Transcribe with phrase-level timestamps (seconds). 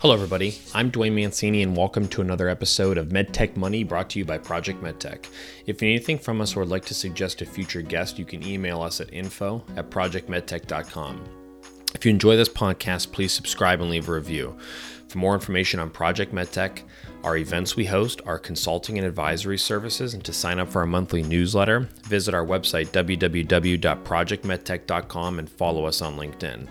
[0.00, 0.58] Hello, everybody.
[0.74, 4.36] I'm Dwayne Mancini, and welcome to another episode of MedTech Money brought to you by
[4.36, 5.24] Project MedTech.
[5.64, 8.26] If you need anything from us or would like to suggest a future guest, you
[8.26, 11.24] can email us at info at projectmedtech.com.
[11.94, 14.58] If you enjoy this podcast, please subscribe and leave a review.
[15.08, 16.82] For more information on Project MedTech,
[17.26, 20.86] our events we host, our consulting and advisory services, and to sign up for our
[20.86, 26.68] monthly newsletter, visit our website www.projectmedtech.com and follow us on LinkedIn.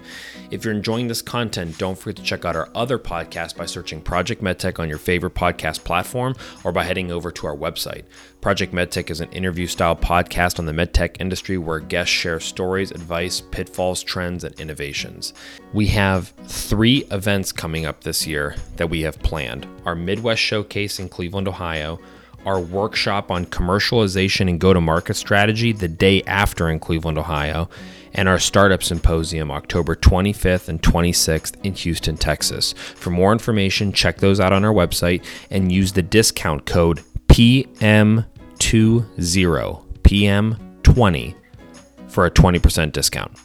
[0.51, 4.01] If you're enjoying this content, don't forget to check out our other podcasts by searching
[4.01, 8.05] Project MedTech on your favorite podcast platform or by heading over to our website.
[8.39, 12.91] Project MedTech is an interview style podcast on the medtech industry where guests share stories,
[12.91, 15.33] advice, pitfalls, trends, and innovations.
[15.73, 20.99] We have three events coming up this year that we have planned our Midwest Showcase
[20.99, 21.99] in Cleveland, Ohio,
[22.45, 27.69] our workshop on commercialization and go to market strategy the day after in Cleveland, Ohio,
[28.13, 32.73] and our Startup Symposium October 25th and 26th in Houston, Texas.
[32.73, 38.25] For more information, check those out on our website and use the discount code PM20
[40.03, 41.35] PM20
[42.07, 43.37] for a 20% discount.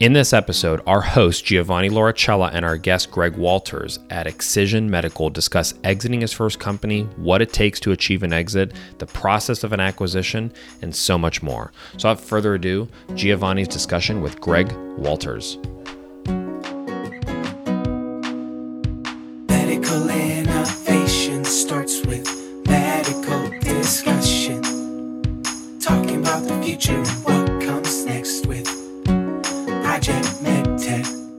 [0.00, 5.28] In this episode, our host Giovanni Lauricella and our guest Greg Walters at Excision Medical
[5.28, 9.72] discuss exiting his first company, what it takes to achieve an exit, the process of
[9.72, 11.72] an acquisition, and so much more.
[11.96, 15.58] So, without further ado, Giovanni's discussion with Greg Walters.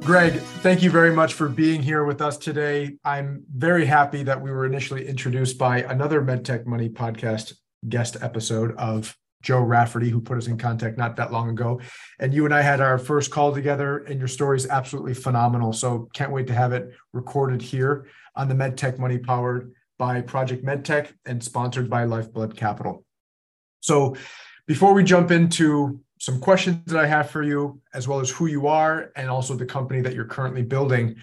[0.09, 2.97] Greg, thank you very much for being here with us today.
[3.05, 7.53] I'm very happy that we were initially introduced by another MedTech Money podcast
[7.87, 11.79] guest episode of Joe Rafferty, who put us in contact not that long ago.
[12.17, 15.73] And you and I had our first call together, and your story is absolutely phenomenal.
[15.73, 20.65] So can't wait to have it recorded here on the MedTech Money powered by Project
[20.65, 23.05] MedTech and sponsored by Lifeblood Capital.
[23.81, 24.15] So
[24.65, 28.45] before we jump into some questions that I have for you, as well as who
[28.45, 31.15] you are and also the company that you're currently building.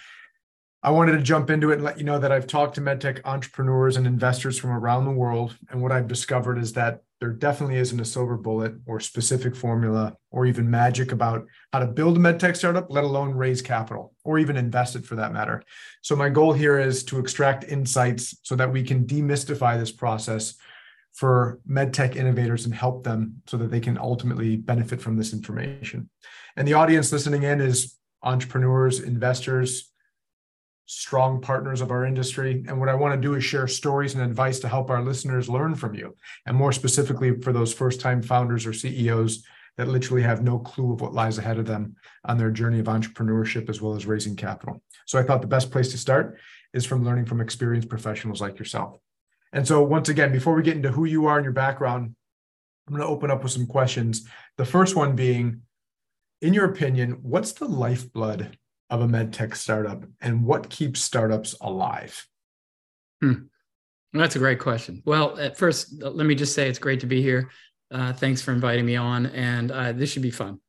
[0.82, 3.20] I wanted to jump into it and let you know that I've talked to medtech
[3.24, 5.56] entrepreneurs and investors from around the world.
[5.70, 10.16] And what I've discovered is that there definitely isn't a silver bullet or specific formula
[10.30, 14.38] or even magic about how to build a medtech startup, let alone raise capital or
[14.38, 15.62] even invest it for that matter.
[16.02, 20.54] So, my goal here is to extract insights so that we can demystify this process
[21.16, 26.10] for medtech innovators and help them so that they can ultimately benefit from this information.
[26.56, 29.90] And the audience listening in is entrepreneurs, investors,
[30.84, 32.64] strong partners of our industry.
[32.68, 35.48] And what I want to do is share stories and advice to help our listeners
[35.48, 36.14] learn from you.
[36.44, 39.42] And more specifically, for those first time founders or CEOs
[39.78, 41.96] that literally have no clue of what lies ahead of them
[42.26, 44.82] on their journey of entrepreneurship as well as raising capital.
[45.06, 46.38] So I thought the best place to start
[46.74, 48.98] is from learning from experienced professionals like yourself.
[49.56, 52.14] And so, once again, before we get into who you are and your background,
[52.86, 54.28] I'm going to open up with some questions.
[54.58, 55.62] The first one being,
[56.42, 58.58] in your opinion, what's the lifeblood
[58.90, 62.26] of a med tech startup and what keeps startups alive?
[63.22, 63.46] Hmm.
[64.12, 65.02] That's a great question.
[65.06, 67.50] Well, at first, let me just say it's great to be here.
[67.90, 70.60] Uh, thanks for inviting me on, and uh, this should be fun.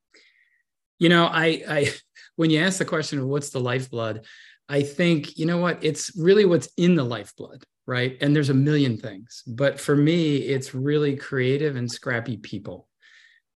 [0.98, 1.94] You know, I, I
[2.38, 4.26] when you ask the question of what's the lifeblood,
[4.70, 8.18] I think you know what it's really what's in the lifeblood right?
[8.22, 12.88] And there's a million things, but for me, it's really creative and scrappy people.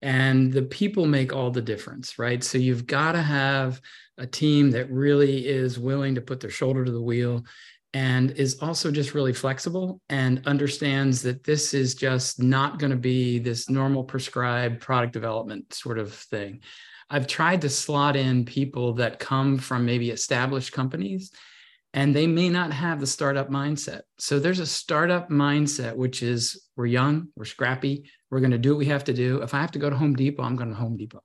[0.02, 2.44] And the people make all the difference, right?
[2.44, 3.80] So you've got to have
[4.18, 7.44] a team that really is willing to put their shoulder to the wheel
[7.94, 12.98] and is also just really flexible and understands that this is just not going to
[12.98, 16.62] be this normal prescribed product development sort of thing.
[17.10, 21.32] I've tried to slot in people that come from maybe established companies
[21.94, 24.02] and they may not have the startup mindset.
[24.18, 28.72] So there's a startup mindset, which is we're young, we're scrappy, we're going to do
[28.72, 29.42] what we have to do.
[29.42, 31.24] If I have to go to Home Depot, I'm going to Home Depot.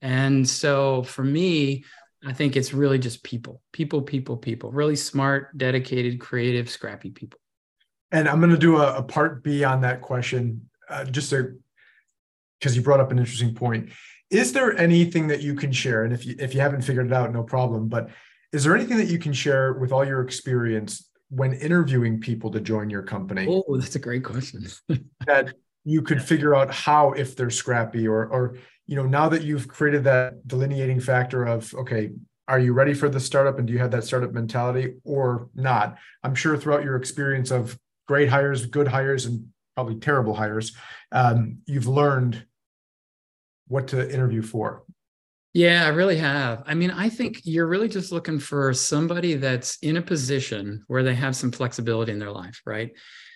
[0.00, 1.84] And so for me,
[2.24, 7.38] I think it's really just people, people, people, people, really smart, dedicated, creative, scrappy people.
[8.10, 12.76] And I'm going to do a, a part B on that question, uh, just because
[12.76, 13.90] you brought up an interesting point.
[14.30, 16.04] Is there anything that you can share?
[16.04, 17.88] And if you if you haven't figured it out, no problem.
[17.88, 18.10] But
[18.52, 22.60] is there anything that you can share with all your experience when interviewing people to
[22.60, 23.46] join your company?
[23.48, 24.66] Oh, that's a great question.
[25.26, 25.54] that
[25.84, 28.56] you could figure out how if they're scrappy or or
[28.86, 32.10] you know now that you've created that delineating factor of okay
[32.48, 35.96] are you ready for the startup and do you have that startup mentality or not
[36.22, 40.76] i'm sure throughout your experience of great hires good hires and probably terrible hires
[41.12, 42.44] um, you've learned
[43.68, 44.84] what to interview for
[45.54, 46.62] Yeah, I really have.
[46.66, 51.02] I mean, I think you're really just looking for somebody that's in a position where
[51.02, 52.90] they have some flexibility in their life, right?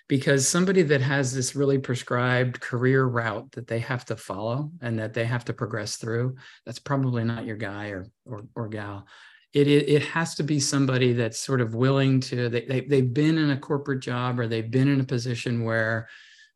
[0.07, 4.97] Because somebody that has this really prescribed career route that they have to follow and
[4.97, 6.35] that they have to progress through,
[6.65, 9.05] that's probably not your guy or or, or gal.
[9.53, 13.13] It, it, it has to be somebody that's sort of willing to they, they they've
[13.13, 16.07] been in a corporate job or they've been in a position where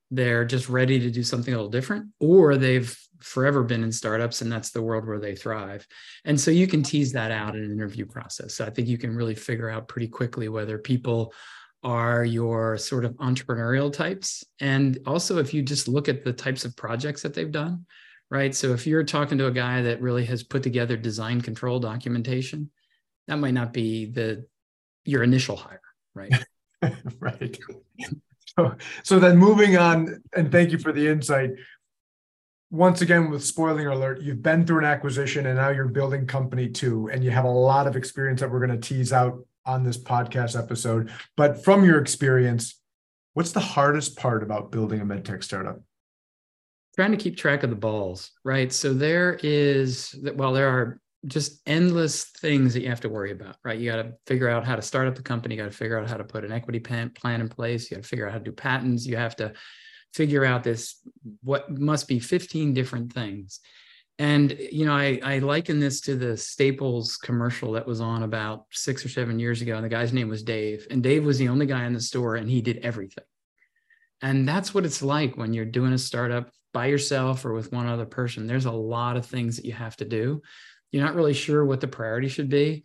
[0.10, 4.42] they're just ready to do something a little different or they've forever been in startups
[4.42, 5.86] and that's the world where they thrive.
[6.26, 8.56] And so you can tease that out in an interview process.
[8.56, 11.34] So i think you can really figure out pretty quickly whether people
[11.84, 14.44] are your sort of entrepreneurial types.
[14.60, 17.86] And also if you just look at the types of projects that they've done
[18.30, 18.56] right?
[18.56, 22.72] So if you're talking to a guy that really has put together design control documentation
[23.28, 24.46] that might not be the
[25.04, 25.82] your initial hire
[26.16, 26.32] right?
[27.20, 27.58] Right.
[28.58, 31.52] So, so then moving on and thank you for the insight
[32.72, 36.70] once again with spoiling alert you've been through an acquisition and now you're building company
[36.70, 39.84] two and you have a lot of experience that we're going to tease out on
[39.84, 41.12] this podcast episode.
[41.38, 42.80] But from your experience
[43.34, 45.82] what's the hardest part about building a medtech startup?
[46.96, 48.72] Trying to keep track of the balls right?
[48.72, 53.58] So there is well there are just endless things that you have to worry about
[53.66, 53.78] right?
[53.78, 56.00] You got to figure out how to start up the company you got to figure
[56.00, 58.38] out how to put an equity plan in place you got to figure out how
[58.38, 59.52] to do patents you have to
[60.14, 61.00] figure out this
[61.44, 63.60] what must be 15 different things.
[64.20, 68.66] And you know I, I liken this to the staples commercial that was on about
[68.72, 71.50] six or seven years ago and the guy's name was dave and dave was the
[71.50, 73.24] only guy in the store and he did everything.
[74.22, 77.88] And that's what it's like when you're doing a startup by yourself or with one
[77.88, 78.48] other person.
[78.48, 80.42] There's a lot of things that you have to do.
[80.92, 82.84] You're not really sure what the priority should be.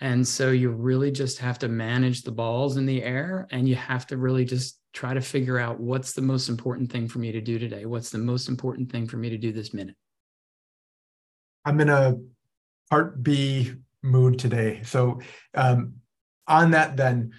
[0.00, 3.74] And so you really just have to manage the balls in the air and you
[3.76, 7.30] have to really just try to figure out what's the most important thing for me
[7.30, 7.84] to do today?
[7.84, 9.94] What's the most important thing for me to do this minute?
[11.66, 12.16] I'm in a
[12.88, 14.80] part B mood today.
[14.84, 15.20] So,
[15.52, 15.96] um,
[16.48, 17.32] on that, then,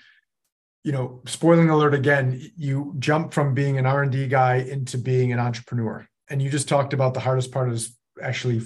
[0.84, 5.40] you know, spoiling alert again, you jump from being an R&D guy into being an
[5.40, 6.08] entrepreneur.
[6.30, 8.62] And you just talked about the hardest part is actually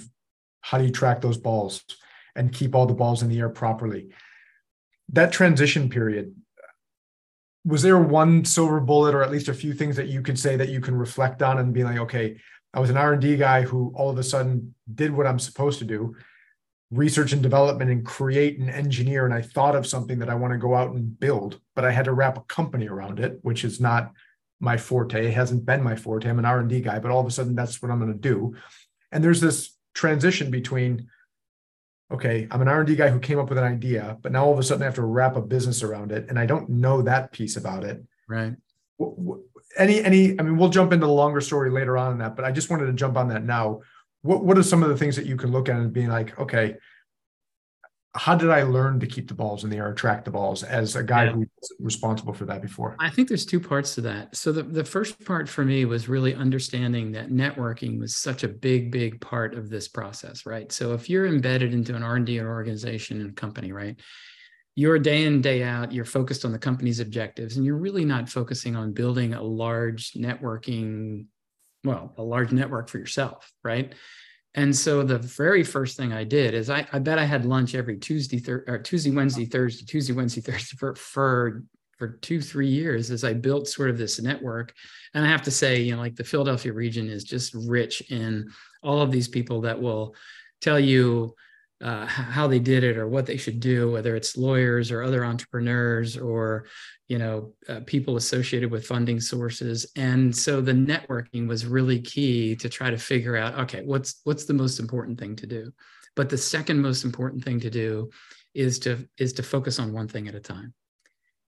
[0.60, 1.82] how do you track those balls
[2.36, 4.10] and keep all the balls in the air properly.
[5.10, 6.34] That transition period,
[7.64, 10.56] was there one silver bullet or at least a few things that you could say
[10.56, 12.36] that you can reflect on and be like okay
[12.74, 15.84] i was an r&d guy who all of a sudden did what i'm supposed to
[15.84, 16.14] do
[16.90, 20.52] research and development and create and engineer and i thought of something that i want
[20.52, 23.64] to go out and build but i had to wrap a company around it which
[23.64, 24.12] is not
[24.60, 27.30] my forte it hasn't been my forte i'm an r&d guy but all of a
[27.30, 28.54] sudden that's what i'm going to do.
[29.12, 31.08] And there's this transition between
[32.12, 34.58] okay, I'm an R&D guy who came up with an idea, but now all of
[34.58, 37.32] a sudden I have to wrap a business around it and I don't know that
[37.32, 38.02] piece about it.
[38.28, 38.54] Right.
[39.78, 42.44] Any any I mean we'll jump into the longer story later on in that, but
[42.44, 43.80] I just wanted to jump on that now.
[44.20, 46.38] What what are some of the things that you can look at and being like,
[46.38, 46.76] okay,
[48.14, 50.96] how did I learn to keep the balls in the air, track the balls as
[50.96, 51.34] a guy yeah.
[51.34, 52.94] was responsible for that before?
[53.00, 54.36] I think there's two parts to that.
[54.36, 58.48] So the, the first part for me was really understanding that networking was such a
[58.48, 60.70] big, big part of this process, right?
[60.70, 63.98] So if you're embedded into an R&D organization and company, right,
[64.74, 68.28] you're day in, day out, you're focused on the company's objectives, and you're really not
[68.28, 71.26] focusing on building a large networking,
[71.84, 73.94] well, a large network for yourself, right?
[74.54, 77.74] And so the very first thing I did is I, I bet I had lunch
[77.74, 81.62] every Tuesday, thir- or Tuesday, Wednesday, Thursday, Tuesday, Wednesday, Thursday for, for
[82.02, 84.74] for two, three years as I built sort of this network.
[85.14, 88.50] And I have to say, you know, like the Philadelphia region is just rich in
[88.82, 90.16] all of these people that will
[90.60, 91.32] tell you
[91.82, 95.24] uh, how they did it or what they should do, whether it's lawyers or other
[95.24, 96.66] entrepreneurs or
[97.08, 99.90] you know uh, people associated with funding sources.
[99.96, 104.44] And so the networking was really key to try to figure out okay, what's what's
[104.44, 105.72] the most important thing to do.
[106.14, 108.10] But the second most important thing to do
[108.54, 110.74] is to is to focus on one thing at a time,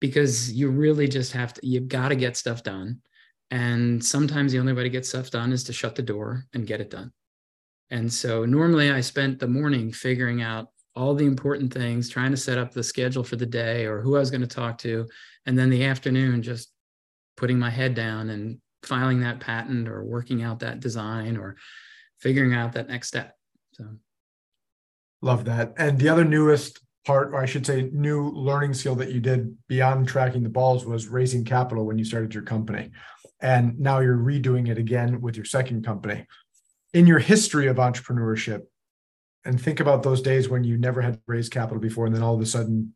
[0.01, 3.03] because you really just have to you've got to get stuff done.
[3.51, 6.67] And sometimes the only way to get stuff done is to shut the door and
[6.67, 7.13] get it done
[7.93, 12.39] and so normally I spent the morning figuring out all the important things, trying to
[12.39, 15.07] set up the schedule for the day or who I was going to talk to.
[15.45, 16.73] And then the afternoon, just
[17.37, 21.57] putting my head down and filing that patent or working out that design or
[22.19, 23.37] figuring out that next step.
[23.73, 23.85] So
[25.21, 25.75] love that.
[25.77, 29.55] And the other newest part, or I should say, new learning skill that you did
[29.69, 32.91] beyond tracking the balls was raising capital when you started your company.
[33.43, 36.27] And now you're redoing it again with your second company
[36.95, 38.63] in your history of entrepreneurship
[39.45, 42.35] and think about those days when you never had raised capital before and then all
[42.35, 42.95] of a sudden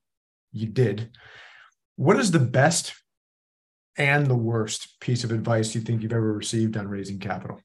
[0.52, 1.10] you did
[1.96, 2.94] what is the best
[3.96, 7.60] and the worst piece of advice you think you've ever received on raising capital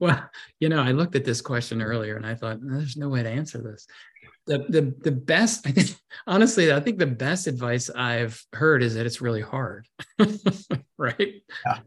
[0.00, 0.28] Well,
[0.60, 3.28] you know, I looked at this question earlier and I thought, there's no way to
[3.28, 3.86] answer this.
[4.46, 5.96] The, the, the best, I think,
[6.26, 9.86] honestly, I think the best advice I've heard is that it's really hard.
[10.98, 11.42] right?
[11.64, 11.78] Yeah.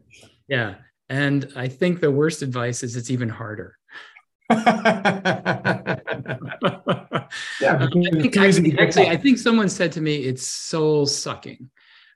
[0.48, 0.74] Yeah.
[1.08, 3.76] And I think the worst advice is it's even harder.
[4.50, 4.96] yeah,
[7.60, 11.70] I think, actually, actually, I think someone said to me, it's soul sucking.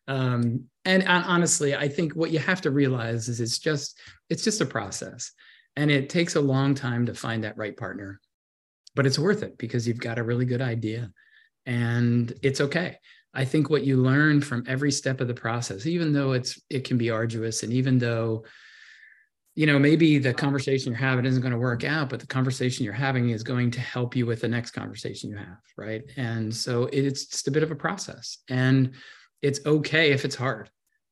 [0.09, 3.99] Um, and, and honestly, I think what you have to realize is it's just
[4.31, 5.33] it's just a process,
[5.77, 8.21] and it takes a long time to find that right partner,
[8.95, 11.13] but it's worth it because you've got a really good idea,
[11.67, 12.97] and it's okay.
[13.35, 16.85] I think what you learn from every step of the process, even though it's it
[16.85, 18.45] can be arduous, and even though
[19.55, 22.85] you know maybe the conversation you're having isn't going to work out but the conversation
[22.85, 26.03] you're having is going to help you with the next conversation you have right?
[26.17, 28.93] And so it's just a bit of a process and
[29.41, 30.71] it's okay if it's hard.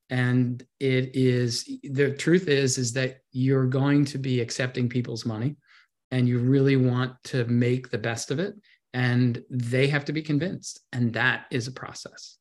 [0.08, 5.56] And it is the truth is is that you're going to be accepting people's money
[6.10, 8.54] and you really want to make the best of it
[8.92, 12.38] and they have to be convinced and that is a process.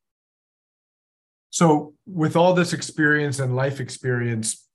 [1.51, 4.67] So with all this experience and life experience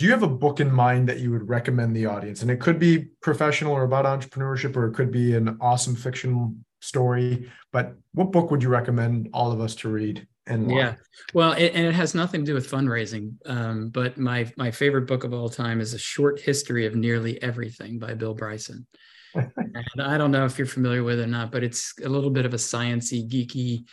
[0.00, 2.40] do you have a book in mind that you would recommend the audience?
[2.40, 6.64] And it could be professional or about entrepreneurship or it could be an awesome fiction
[6.80, 10.94] story but what book would you recommend all of us to read and yeah.
[11.34, 15.06] Well it, and it has nothing to do with fundraising um, but my my favorite
[15.06, 18.86] book of all time is a short history of nearly everything by bill bryson.
[19.34, 22.30] And i don't know if you're familiar with it or not but it's a little
[22.30, 23.84] bit of a sciency geeky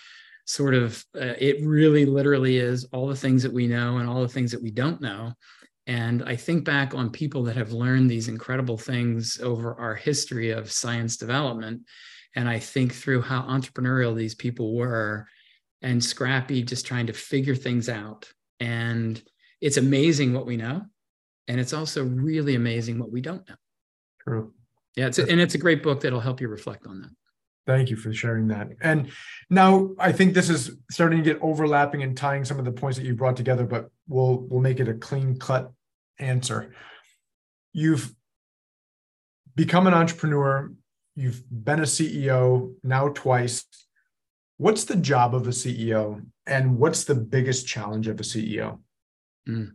[0.45, 4.21] sort of uh, it really literally is all the things that we know and all
[4.21, 5.31] the things that we don't know
[5.87, 10.51] and I think back on people that have learned these incredible things over our history
[10.51, 11.83] of science development.
[12.35, 15.27] And I think through how entrepreneurial these people were
[15.81, 18.29] and scrappy, just trying to figure things out.
[18.59, 19.21] And
[19.61, 20.83] it's amazing what we know.
[21.47, 23.55] And it's also really amazing what we don't know.
[24.21, 24.53] True.
[24.97, 25.07] Yeah.
[25.07, 27.11] It's a, and it's a great book that'll help you reflect on that.
[27.65, 28.69] Thank you for sharing that.
[28.81, 29.09] And
[29.49, 32.97] now I think this is starting to get overlapping and tying some of the points
[32.97, 35.71] that you brought together, but we'll we'll make it a clean cut
[36.19, 36.73] answer.
[37.73, 38.13] You've
[39.55, 40.71] become an entrepreneur,
[41.15, 43.65] you've been a CEO now twice.
[44.57, 48.79] What's the job of a CEO and what's the biggest challenge of a CEO?
[49.47, 49.71] Mm.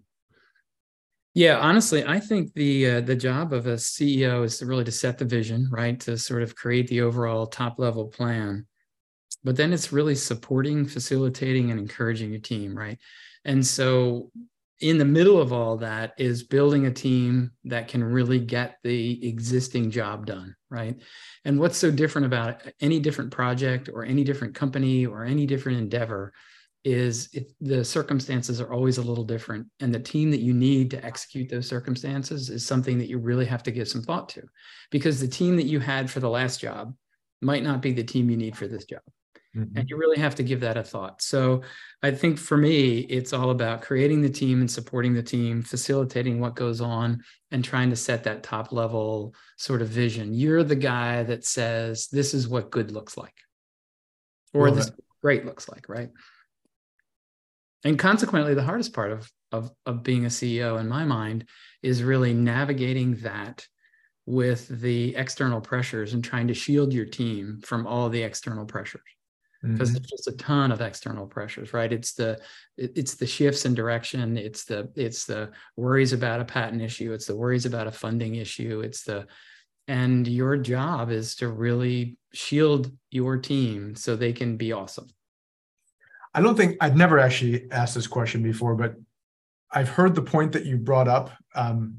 [1.34, 5.16] Yeah, honestly, I think the uh, the job of a CEO is really to set
[5.16, 5.98] the vision, right?
[6.00, 8.66] To sort of create the overall top level plan.
[9.42, 12.98] But then it's really supporting, facilitating, and encouraging your team, right?
[13.44, 14.30] And so
[14.82, 19.26] in the middle of all that is building a team that can really get the
[19.28, 20.96] existing job done right?
[21.44, 25.78] And what's so different about any different project or any different company or any different
[25.78, 26.32] endeavor
[26.82, 29.66] is if the circumstances are always a little different.
[29.78, 33.44] And the team that you need to execute those circumstances is something that you really
[33.44, 34.42] have to give some thought to.
[34.90, 36.94] Because the team that you had for the last job
[37.42, 39.02] might not be the team you need for this job
[39.56, 39.78] Mm-hmm.
[39.78, 41.20] And you really have to give that a thought.
[41.20, 41.62] So
[42.02, 46.40] I think for me, it's all about creating the team and supporting the team, facilitating
[46.40, 50.32] what goes on, and trying to set that top level sort of vision.
[50.32, 53.34] You're the guy that says, this is what good looks like,
[54.54, 54.90] or Love this
[55.20, 56.08] great looks like, right?
[57.84, 61.46] And consequently, the hardest part of, of, of being a CEO in my mind
[61.82, 63.66] is really navigating that
[64.24, 69.02] with the external pressures and trying to shield your team from all the external pressures
[69.62, 69.94] because mm-hmm.
[69.94, 71.92] there's just a ton of external pressures right?
[71.92, 72.40] It's the
[72.76, 77.26] it's the shifts in direction it's the it's the worries about a patent issue it's
[77.26, 79.26] the worries about a funding issue it's the
[79.88, 85.08] and your job is to really shield your team so they can be awesome.
[86.34, 88.96] I don't think i've never actually asked this question before but
[89.70, 91.30] i've heard the point that you brought up.
[91.54, 91.98] Um,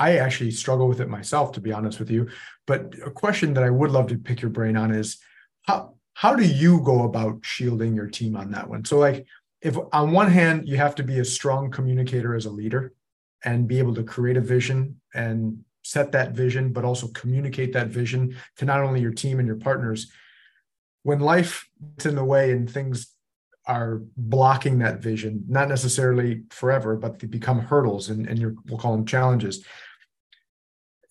[0.00, 2.28] i actually struggle with it myself to be honest with you
[2.66, 5.18] but a question that i would love to pick your brain on is
[5.62, 8.84] how how do you go about shielding your team on that one?
[8.84, 9.26] So like
[9.60, 12.92] if on one hand you have to be a strong communicator as a leader
[13.44, 17.88] and be able to create a vision and set that vision but also communicate that
[17.88, 20.12] vision to not only your team and your partners.
[21.02, 23.08] When life gets in the way and things
[23.66, 28.92] are blocking that vision not necessarily forever but they become hurdles and, and we'll call
[28.92, 29.64] them challenges.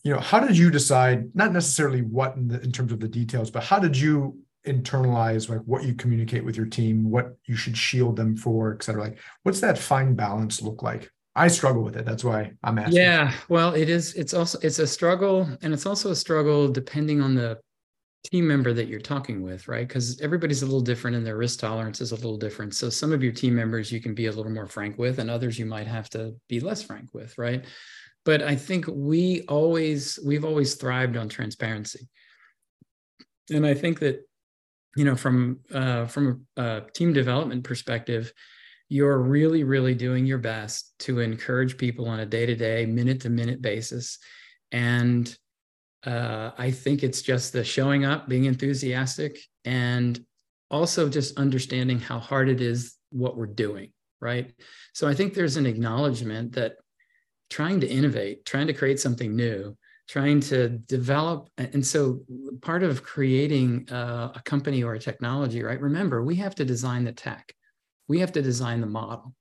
[0.04, 3.08] You know how did you decide not necessarily what in, the, in terms of the
[3.08, 7.56] details but how did you internalize like what you communicate with your team, what you
[7.56, 9.02] should shield them for, et cetera?
[9.02, 11.10] Like, what's that fine balance look like?
[11.36, 12.06] I struggle with it.
[12.06, 12.98] That's why I'm asking.
[12.98, 14.14] Yeah, well, it is.
[14.16, 17.58] It's also it's a struggle, and it's also a struggle depending on the
[18.30, 19.88] team member that you're talking with, right?
[19.88, 22.76] Because everybody's a little different, and their risk tolerance is a little different.
[22.76, 25.30] So some of your team members you can be a little more frank with, and
[25.30, 27.66] others you might have to be less frank with, right?
[28.24, 32.08] but I think we always we've always thrived on transparency,
[33.50, 34.28] and I think that
[34.96, 38.34] you know from uh, from a team development perspective,
[38.90, 43.22] you're really really doing your best to encourage people on a day to day, minute
[43.22, 44.20] to minute basis,
[44.72, 45.36] and
[46.06, 50.20] uh, I think it's just the showing up, being enthusiastic, and
[50.70, 54.54] also just understanding how hard it is what we're doing right?
[54.94, 56.76] So i think there's an acknowledgement that
[57.50, 59.76] trying to innovate trying to create something new
[60.08, 62.20] trying to develop and so
[62.62, 65.80] part of creating uh, a company or a technology right?
[65.80, 67.54] Remember we have to design the tech.
[68.08, 69.34] We have to design the model.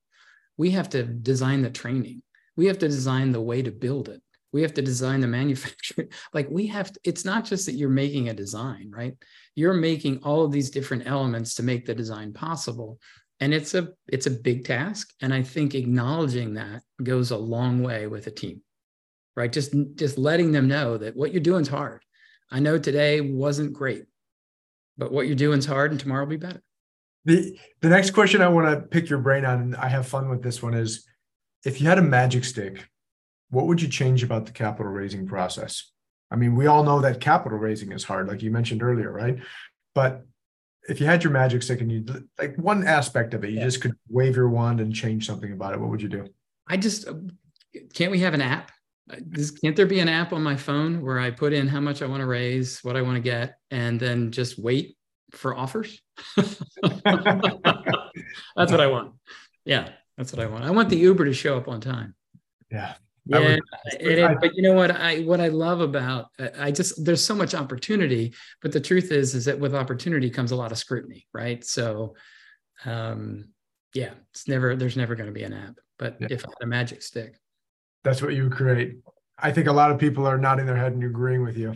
[0.57, 2.21] We have to design the training.
[2.55, 4.21] We have to design the way to build it.
[4.53, 6.09] We have to design the manufacturing.
[6.33, 9.15] Like we have to, it's not just that you're making a design right?
[9.55, 12.99] You're making all of these different elements to make the design possible.
[13.39, 15.11] And it's a it's a big task.
[15.21, 18.61] And i think acknowledging that goes a long way with a team
[19.41, 22.01] right just just letting them know that what you're doing is hard
[22.51, 24.05] i know today wasn't great
[24.97, 26.61] but what you're doing is hard and tomorrow will be better
[27.25, 30.29] the the next question i want to pick your brain on and i have fun
[30.29, 31.05] with this one is
[31.65, 32.85] if you had a magic stick
[33.51, 35.91] what would you change about the capital raising process?
[36.31, 39.37] I mean, we all know that capital raising is hard, like you mentioned earlier, right?
[39.93, 40.25] But
[40.87, 42.05] if you had your magic stick and you
[42.39, 43.65] like one aspect of it, you yeah.
[43.65, 45.79] just could wave your wand and change something about it.
[45.79, 46.27] What would you do?
[46.67, 47.07] I just
[47.93, 48.71] can't we have an app?
[49.61, 52.07] Can't there be an app on my phone where I put in how much I
[52.07, 54.97] want to raise, what I want to get, and then just wait
[55.31, 56.01] for offers?
[56.35, 56.61] that's
[58.55, 59.13] what I want.
[59.65, 60.63] Yeah, that's what I want.
[60.63, 62.15] I want the Uber to show up on time.
[62.69, 67.23] Yeah, yeah, it, but you know what I what I love about I just there's
[67.23, 70.79] so much opportunity, but the truth is is that with opportunity comes a lot of
[70.79, 71.63] scrutiny, right?
[71.63, 72.15] So,
[72.83, 73.49] um,
[73.93, 76.27] yeah, it's never there's never going to be an app, but yeah.
[76.31, 77.39] if I had a magic stick,
[78.03, 78.97] that's what you create.
[79.37, 81.75] I think a lot of people are nodding their head and agreeing with you,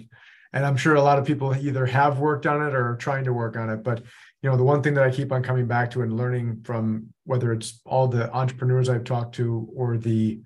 [0.53, 3.25] and I'm sure a lot of people either have worked on it or are trying
[3.25, 3.83] to work on it.
[3.83, 4.03] But
[4.41, 7.13] you know, the one thing that I keep on coming back to and learning from
[7.23, 10.41] whether it's all the entrepreneurs I've talked to or the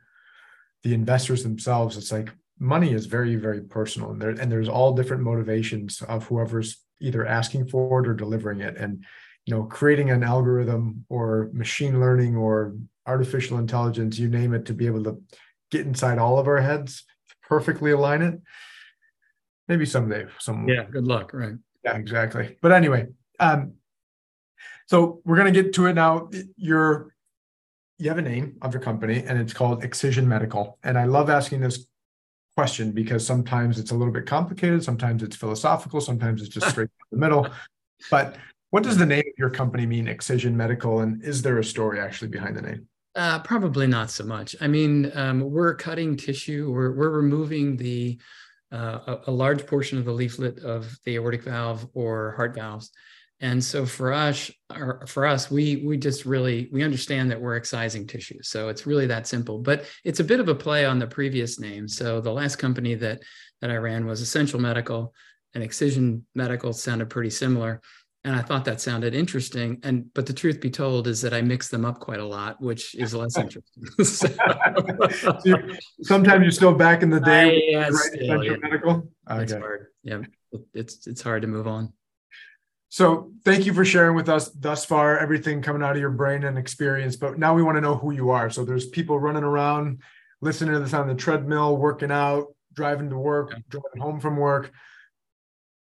[0.84, 4.94] the investors themselves it's like money is very very personal and there and there's all
[4.94, 9.04] different motivations of whoever's either asking for it or delivering it and
[9.46, 12.76] you know creating an algorithm or machine learning or
[13.06, 15.22] artificial intelligence you name it to be able to
[15.72, 17.04] get inside all of our heads
[17.44, 18.40] perfectly align it
[19.68, 23.08] maybe someday some yeah good luck right yeah exactly but anyway
[23.40, 23.74] um
[24.88, 27.14] so we're going to get to it now you're
[28.00, 30.80] you have a name of your company and it's called Excision Medical.
[30.84, 31.86] And I love asking this
[32.56, 36.90] question because sometimes it's a little bit complicated, sometimes it's philosophical, sometimes it's just straight
[37.12, 37.48] in the middle.
[38.10, 38.38] But
[38.70, 41.02] what does the name of your company mean, Excision Medical?
[41.02, 42.88] And is there a story actually behind the name?
[43.20, 44.56] Uh, probably not so much.
[44.62, 48.18] I mean, um, we're cutting tissue, we're, we're removing the
[48.72, 52.92] uh, a, a large portion of the leaflet of the aortic valve or heart valves
[53.42, 54.52] and so for us,
[55.08, 58.42] for us, we we just really we understand that we're excising tissue.
[58.42, 59.60] So it's really that simple.
[59.60, 61.88] But it's a bit of a play on the previous name.
[61.88, 63.22] So the last company that
[63.62, 65.14] that I ran was Essential Medical,
[65.54, 67.82] and Excision Medical sounded pretty similar.
[68.26, 69.80] And I thought that sounded interesting.
[69.84, 72.62] And but the truth be told is that I mix them up quite a lot,
[72.62, 73.84] which is less interesting.
[76.04, 77.76] Sometimes you're still back in the day.
[77.76, 78.56] I, yeah, still, yeah.
[78.62, 79.10] Medical.
[79.30, 79.44] Okay.
[79.44, 79.88] It's hard.
[80.04, 80.22] Yeah,
[80.74, 81.94] it's it's hard to move on.
[82.90, 86.44] So thank you for sharing with us thus far everything coming out of your brain
[86.44, 87.16] and experience.
[87.16, 88.50] But now we want to know who you are.
[88.50, 90.02] So there's people running around,
[90.42, 94.72] listening to this on the treadmill, working out, driving to work, driving home from work.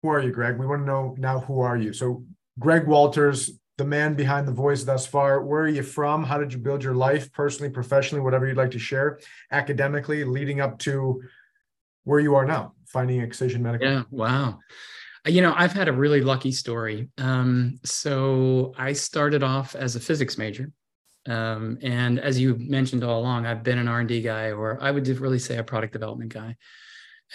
[0.05, 0.59] Who are you, Greg?
[0.59, 1.91] We want to know now who are you?
[1.91, 2.23] So
[2.59, 5.43] Greg Walters, the man behind the voice thus far.
[5.43, 6.23] Where are you from?
[6.23, 9.17] How did you build your life personally, professionally, whatever you'd like to share,
[9.51, 11.23] academically, leading up to
[12.03, 13.87] where you are now, finding Excision Medical?
[13.87, 14.59] Yeah, wow
[15.27, 19.99] you know i've had a really lucky story um, so i started off as a
[19.99, 20.71] physics major
[21.27, 25.07] um, and as you mentioned all along i've been an r&d guy or i would
[25.07, 26.55] really say a product development guy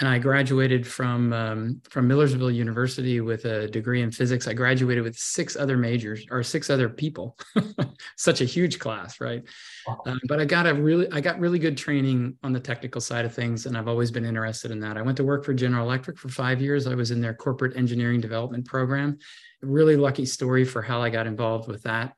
[0.00, 4.48] and I graduated from um, from Millersville University with a degree in physics.
[4.48, 7.38] I graduated with six other majors or six other people.
[8.16, 9.42] Such a huge class, right?
[9.86, 10.00] Wow.
[10.06, 13.26] Um, but I got a really I got really good training on the technical side
[13.26, 14.96] of things, and I've always been interested in that.
[14.96, 16.86] I went to work for General Electric for five years.
[16.86, 19.18] I was in their corporate engineering development program.
[19.60, 22.14] Really lucky story for how I got involved with that.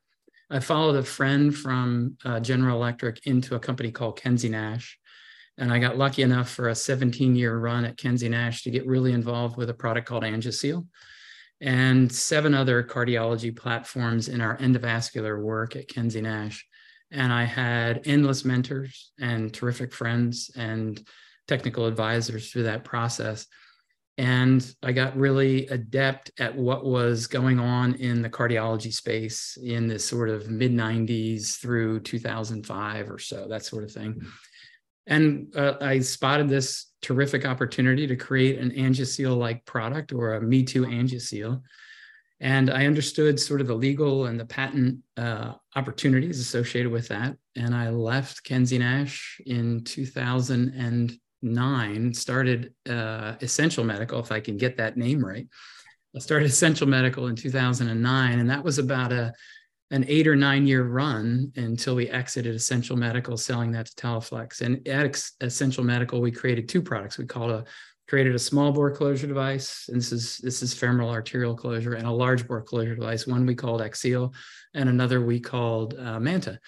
[0.49, 4.99] I followed a friend from uh, General Electric into a company called Kensey Nash
[5.59, 8.87] and I got lucky enough for a 17 year run at Kensey Nash to get
[8.87, 10.87] really involved with a product called Angio-Seal
[11.61, 16.67] and seven other cardiology platforms in our endovascular work at Kensey Nash.
[17.11, 21.07] and I had endless mentors and terrific friends and
[21.47, 23.47] technical advisors through that process.
[24.19, 29.88] And I got really adept at what was going on in the cardiology space in
[29.88, 34.15] the sort of mid 90s through 2005 or so, that sort of thing.
[34.15, 34.29] Mm-hmm.
[35.07, 40.41] And uh, I spotted this terrific opportunity to create an Angioseal like product or a
[40.41, 41.61] Me Too Angioseal
[42.43, 47.37] and I understood sort of the legal and the patent uh, opportunities associated with that.
[47.55, 54.77] And I left Kensey Nash in 2009, started uh, Essential Medical, if I can get
[54.79, 55.47] that name right.
[56.17, 59.33] I started Essential Medical in 2009, and that was about a
[59.93, 64.63] an eight or nine year run until we exited Essential Medical, selling that to Teleflex.
[64.63, 67.19] And at Essential Medical, we created two products.
[67.19, 67.65] We called a
[68.09, 69.89] created a small bore closure device.
[69.89, 73.27] And this is this is femoral arterial closure and a large bore closure device.
[73.27, 74.35] One we called X-Seal,
[74.75, 76.59] and another we called uh, Manta.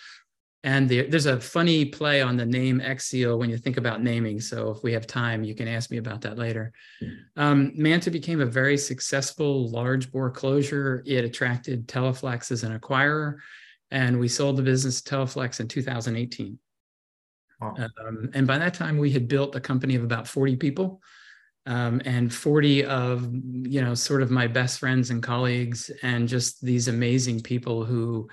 [0.64, 4.40] And the, there's a funny play on the name X-Seal when you think about naming.
[4.40, 6.72] So if we have time, you can ask me about that later.
[7.36, 11.02] Um, Manta became a very successful large bore closure.
[11.06, 13.36] It attracted Teleflex as an acquirer,
[13.90, 16.58] and we sold the business to Teleflex in 2018.
[17.60, 17.74] Wow.
[17.78, 21.02] Um, and by that time, we had built a company of about 40 people
[21.66, 26.60] um, and 40 of you know sort of my best friends and colleagues and just
[26.62, 28.28] these amazing people who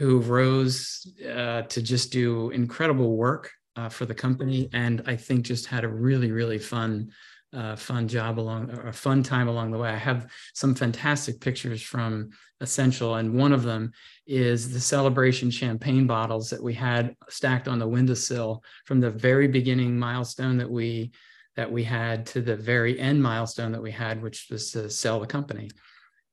[0.00, 5.44] who rose uh, to just do incredible work uh, for the company and i think
[5.44, 7.08] just had a really really fun
[7.52, 11.82] uh, fun job along a fun time along the way i have some fantastic pictures
[11.82, 13.92] from essential and one of them
[14.26, 19.48] is the celebration champagne bottles that we had stacked on the windowsill from the very
[19.48, 21.12] beginning milestone that we
[21.56, 25.20] that we had to the very end milestone that we had, which was to sell
[25.20, 25.70] the company.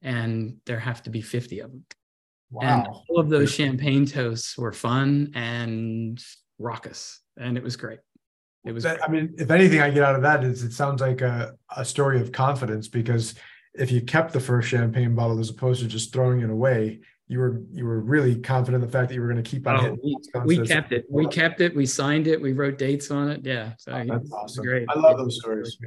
[0.01, 1.84] And there have to be 50 of them.
[2.49, 2.62] Wow.
[2.62, 6.23] And all of those champagne toasts were fun and
[6.60, 7.19] raucous.
[7.38, 7.99] And it was great.
[8.65, 11.21] It was, I mean, if anything I get out of that is it sounds like
[11.21, 13.36] a, a story of confidence because
[13.73, 17.39] if you kept the first champagne bottle as opposed to just throwing it away, you
[17.39, 19.77] were you were really confident in the fact that you were going to keep on
[19.77, 19.99] oh, hitting.
[20.45, 21.05] We, we kept it.
[21.10, 21.75] We kept it.
[21.75, 22.41] We signed it.
[22.41, 23.45] We wrote dates on it.
[23.45, 24.65] Yeah, so oh, that's awesome.
[24.65, 24.88] Great.
[24.89, 25.77] I love those stories.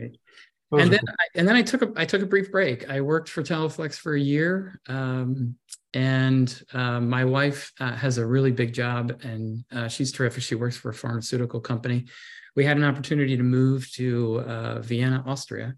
[0.70, 1.14] Those and then cool.
[1.18, 2.88] I, and then I took a I took a brief break.
[2.88, 5.56] I worked for Teleflex for a year, um,
[5.94, 10.42] and uh, my wife uh, has a really big job, and uh, she's terrific.
[10.42, 12.06] She works for a pharmaceutical company.
[12.54, 15.74] We had an opportunity to move to uh, Vienna, Austria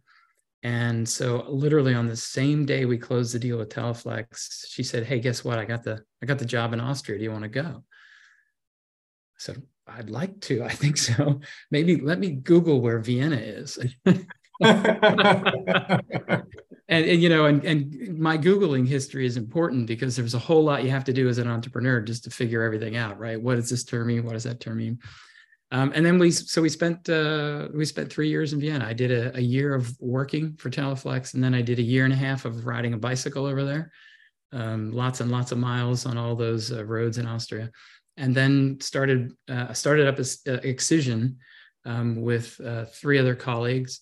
[0.63, 5.05] and so literally on the same day we closed the deal with Teleflex, she said,
[5.05, 5.59] Hey, guess what?
[5.59, 7.19] I got the I got the job in Austria.
[7.19, 7.83] Do you want to go?
[7.83, 10.63] I said, I'd like to.
[10.63, 11.41] I think so.
[11.71, 13.79] Maybe let me Google where Vienna is.
[14.61, 16.45] and,
[16.89, 20.85] and, you know, and, and my Googling history is important because there's a whole lot
[20.85, 23.41] you have to do as an entrepreneur just to figure everything out, right?
[23.41, 24.25] What does this term mean?
[24.25, 24.99] What does that term mean?
[25.73, 28.85] Um, and then we so we spent uh, we spent three years in Vienna.
[28.85, 32.05] I did a, a, year of working for Teleflex, and then I did a year
[32.05, 33.91] and a half of riding a bicycle over there,
[34.53, 37.71] um, lots and lots of miles on all those uh, roads in Austria,
[38.19, 41.39] and then started uh, started up as uh, Excision
[41.87, 44.01] um, with uh, three other colleagues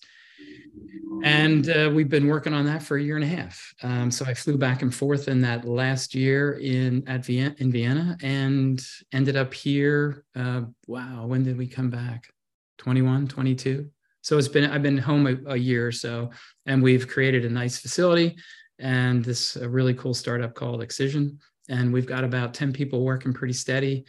[1.23, 3.73] and uh, we've been working on that for a year and a half.
[3.83, 7.71] Um, so I flew back and forth in that last year in at Vienna, in
[7.71, 8.81] Vienna, and
[9.11, 10.23] ended up here.
[10.35, 12.31] Uh, wow, when did we come back?
[12.79, 13.89] 21, 22.
[14.21, 16.31] So it's been I've been home a, a year or so,
[16.65, 18.35] and we've created a nice facility
[18.79, 21.39] and this a really cool startup called Excision.
[21.69, 24.05] And we've got about 10 people working pretty steady.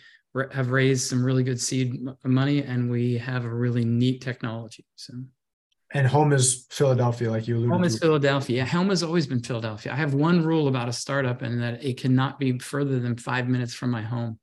[0.50, 1.94] Have raised some really good seed
[2.24, 4.86] money, and we have a really neat technology.
[4.96, 5.12] So
[5.94, 7.86] and home is Philadelphia, like you alluded home to.
[7.86, 8.64] is Philadelphia.
[8.64, 9.92] Home has always been Philadelphia.
[9.92, 13.48] I have one rule about a startup, and that it cannot be further than five
[13.48, 14.38] minutes from my home.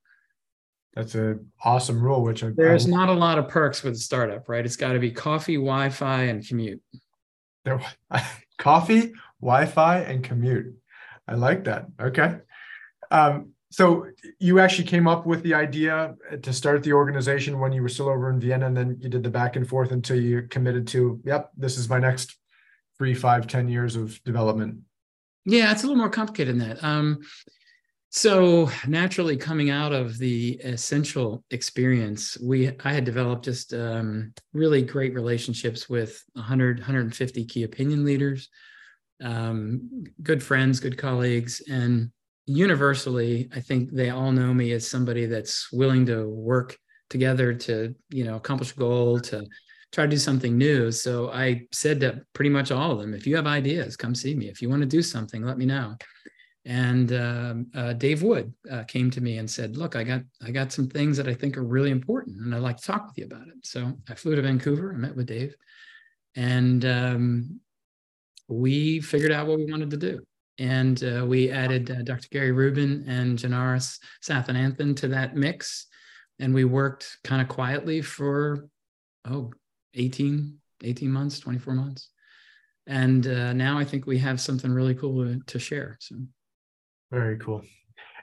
[0.94, 2.24] That's an awesome rule.
[2.24, 4.66] Which I, there's I, not a lot of perks with a startup, right?
[4.66, 6.82] It's got to be coffee, Wi-Fi, and commute.
[7.66, 7.82] There,
[8.58, 10.76] coffee, Wi-Fi, and commute.
[11.28, 11.86] I like that.
[12.00, 12.38] Okay.
[13.12, 14.08] Um, so
[14.40, 18.10] you actually came up with the idea to start the organization when you were still
[18.10, 21.22] over in Vienna, and then you did the back and forth until you committed to,
[21.24, 22.36] yep, this is my next
[22.98, 24.80] three, five, ten years of development.
[25.46, 26.84] Yeah, it's a little more complicated than that.
[26.84, 27.20] Um,
[28.10, 34.82] so naturally, coming out of the essential experience, we I had developed just um, really
[34.82, 38.50] great relationships with 100, 150 key opinion leaders,
[39.24, 42.12] um, good friends, good colleagues, and
[42.50, 46.76] universally, I think they all know me as somebody that's willing to work
[47.10, 49.46] together to, you know, accomplish a goal, to
[49.92, 50.92] try to do something new.
[50.92, 54.34] So I said to pretty much all of them, if you have ideas, come see
[54.34, 54.48] me.
[54.50, 55.96] If you want to do something, let me know.
[56.66, 60.52] And um, uh, Dave Wood uh, came to me and said, "Look, I got I
[60.52, 63.18] got some things that I think are really important, and I'd like to talk with
[63.18, 64.94] you about it." So I flew to Vancouver.
[64.94, 65.56] I met with Dave,
[66.36, 67.60] and um,
[68.48, 70.26] we figured out what we wanted to do.
[70.60, 72.28] And uh, we added uh, Dr.
[72.32, 75.88] Gary Rubin and Janarthanan Sathananthan to that mix.
[76.39, 78.67] And we worked kind of quietly for,
[79.26, 79.52] oh,
[79.95, 82.10] 18, 18 months, 24 months.
[82.88, 85.98] And uh, now I think we have something really cool to, to share.
[86.02, 86.15] So
[87.12, 87.63] very cool.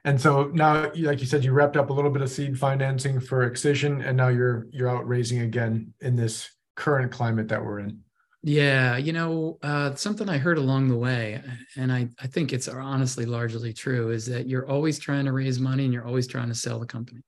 [0.05, 3.19] And so now, like you said, you wrapped up a little bit of seed financing
[3.19, 7.81] for Excision, and now you're you're out raising again in this current climate that we're
[7.81, 8.01] in.
[8.49, 11.43] Yeah, you know, uh, something I heard along the way,
[11.77, 15.59] and I, I think it's honestly largely true, is that you're always trying to raise
[15.59, 17.23] money and you're always trying to sell the company.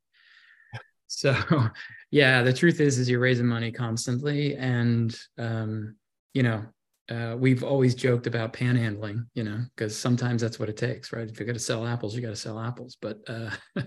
[1.10, 1.34] So,
[2.12, 5.96] yeah, the truth is, is you're raising money constantly, and um,
[6.34, 6.66] you know,
[7.08, 11.28] uh, we've always joked about panhandling, you know, because sometimes that's what it takes, right?
[11.28, 12.96] If you're going to sell apples, you got to sell apples.
[13.00, 13.50] But uh,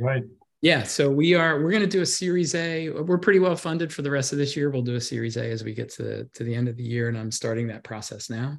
[0.00, 0.22] right,
[0.62, 2.88] yeah, so we are we're going to do a Series A.
[2.88, 4.70] We're pretty well funded for the rest of this year.
[4.70, 7.08] We'll do a Series A as we get to to the end of the year,
[7.08, 8.58] and I'm starting that process now.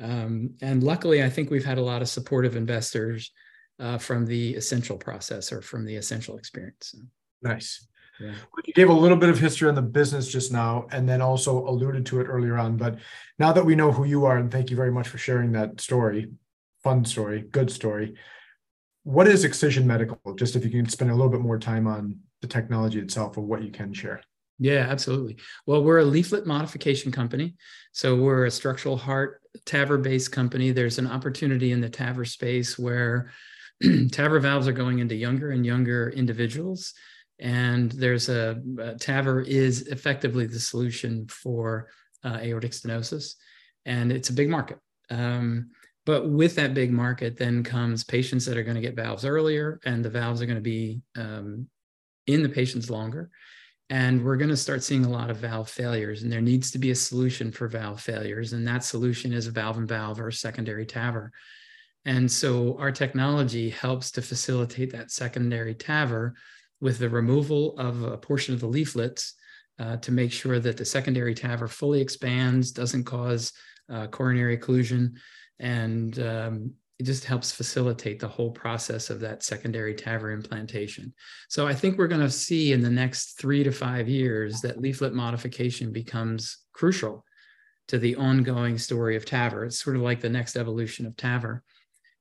[0.00, 3.30] Um, and luckily, I think we've had a lot of supportive investors
[3.78, 6.92] uh, from the essential process or from the essential experience.
[6.94, 6.98] So,
[7.42, 7.86] nice.
[8.18, 8.34] Yeah.
[8.64, 11.68] You gave a little bit of history on the business just now, and then also
[11.68, 12.78] alluded to it earlier on.
[12.78, 12.98] But
[13.38, 15.78] now that we know who you are, and thank you very much for sharing that
[15.78, 16.30] story,
[16.82, 18.14] fun story, good story.
[19.04, 20.18] What is Excision Medical?
[20.36, 23.42] Just if you can spend a little bit more time on the technology itself or
[23.42, 24.20] what you can share.
[24.58, 25.36] Yeah, absolutely.
[25.66, 27.56] Well, we're a leaflet modification company.
[27.92, 30.70] So we're a structural heart TAVR based company.
[30.70, 33.30] There's an opportunity in the TAVR space where
[33.82, 36.94] TAVR valves are going into younger and younger individuals
[37.38, 41.88] and there's a, a is effectively the solution for
[42.22, 43.34] uh, aortic stenosis,
[43.84, 44.78] and it's a big market.
[45.10, 45.70] Um,
[46.06, 49.80] but with that big market, then comes patients that are going to get valves earlier,
[49.84, 51.66] and the valves are going to be um,
[52.26, 53.30] in the patients longer.
[53.90, 56.78] And we're going to start seeing a lot of valve failures, and there needs to
[56.78, 58.52] be a solution for valve failures.
[58.52, 61.30] And that solution is a valve and valve or secondary TAVR.
[62.06, 66.32] And so our technology helps to facilitate that secondary TAVR
[66.80, 69.34] with the removal of a portion of the leaflets
[69.78, 73.52] uh, to make sure that the secondary TAVR fully expands, doesn't cause
[73.90, 75.14] uh, coronary occlusion,
[75.60, 81.12] and um, it just helps facilitate the whole process of that secondary TAVR implantation.
[81.48, 84.80] So I think we're going to see in the next three to five years that
[84.80, 87.24] leaflet modification becomes crucial
[87.88, 89.66] to the ongoing story of TAVR.
[89.66, 91.60] It's sort of like the next evolution of TAVR.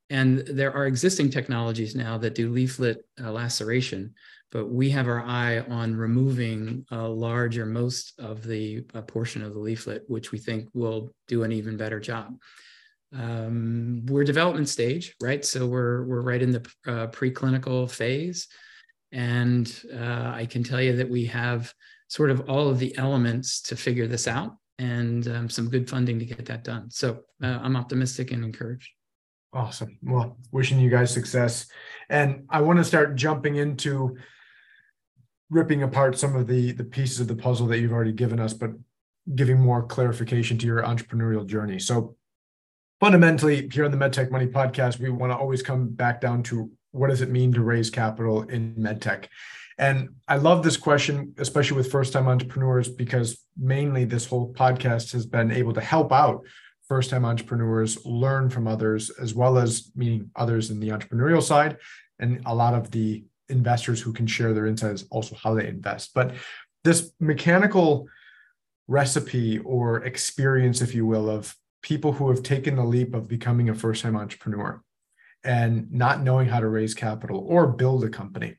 [0.10, 4.13] And there are existing technologies now that do leaflet uh, laceration,
[4.52, 9.54] but we have our eye on removing a large or most of the portion of
[9.54, 12.36] the leaflet, which we think will do an even better job.
[13.13, 15.43] Um, we're development stage, right?
[15.45, 18.47] So we're we're right in the uh, preclinical phase,
[19.12, 21.73] and uh, I can tell you that we have
[22.08, 26.19] sort of all of the elements to figure this out, and um, some good funding
[26.19, 26.89] to get that done.
[26.89, 28.89] So uh, I'm optimistic and encouraged.
[29.54, 29.97] Awesome.
[30.02, 31.67] Well, wishing you guys success,
[32.10, 34.17] and I want to start jumping into
[35.52, 38.54] ripping apart some of the the pieces of the puzzle that you've already given us,
[38.54, 38.71] but
[39.36, 41.80] giving more clarification to your entrepreneurial journey.
[41.80, 42.15] So
[43.03, 46.71] fundamentally, here on the MedTech Money podcast, we want to always come back down to
[46.91, 49.25] what does it mean to raise capital in medtech?
[49.77, 55.11] And I love this question, especially with first time entrepreneurs, because mainly this whole podcast
[55.11, 56.45] has been able to help out
[56.87, 61.75] first time entrepreneurs learn from others, as well as meeting others in the entrepreneurial side
[62.19, 66.13] and a lot of the investors who can share their insights also how they invest
[66.13, 66.33] but
[66.85, 68.07] this mechanical
[68.87, 71.53] recipe or experience if you will of
[71.84, 74.82] people who have taken the leap of becoming a first time entrepreneur
[75.43, 78.56] and not knowing how to raise capital or build a company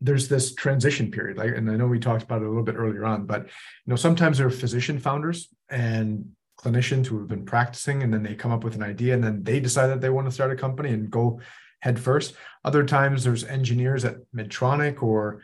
[0.00, 2.76] there's this transition period like and i know we talked about it a little bit
[2.76, 3.50] earlier on but you
[3.88, 8.34] know sometimes there are physician founders and clinicians who have been practicing and then they
[8.34, 10.56] come up with an idea and then they decide that they want to start a
[10.56, 11.38] company and go
[11.84, 12.34] head first.
[12.64, 15.42] Other times there's engineers at Medtronic or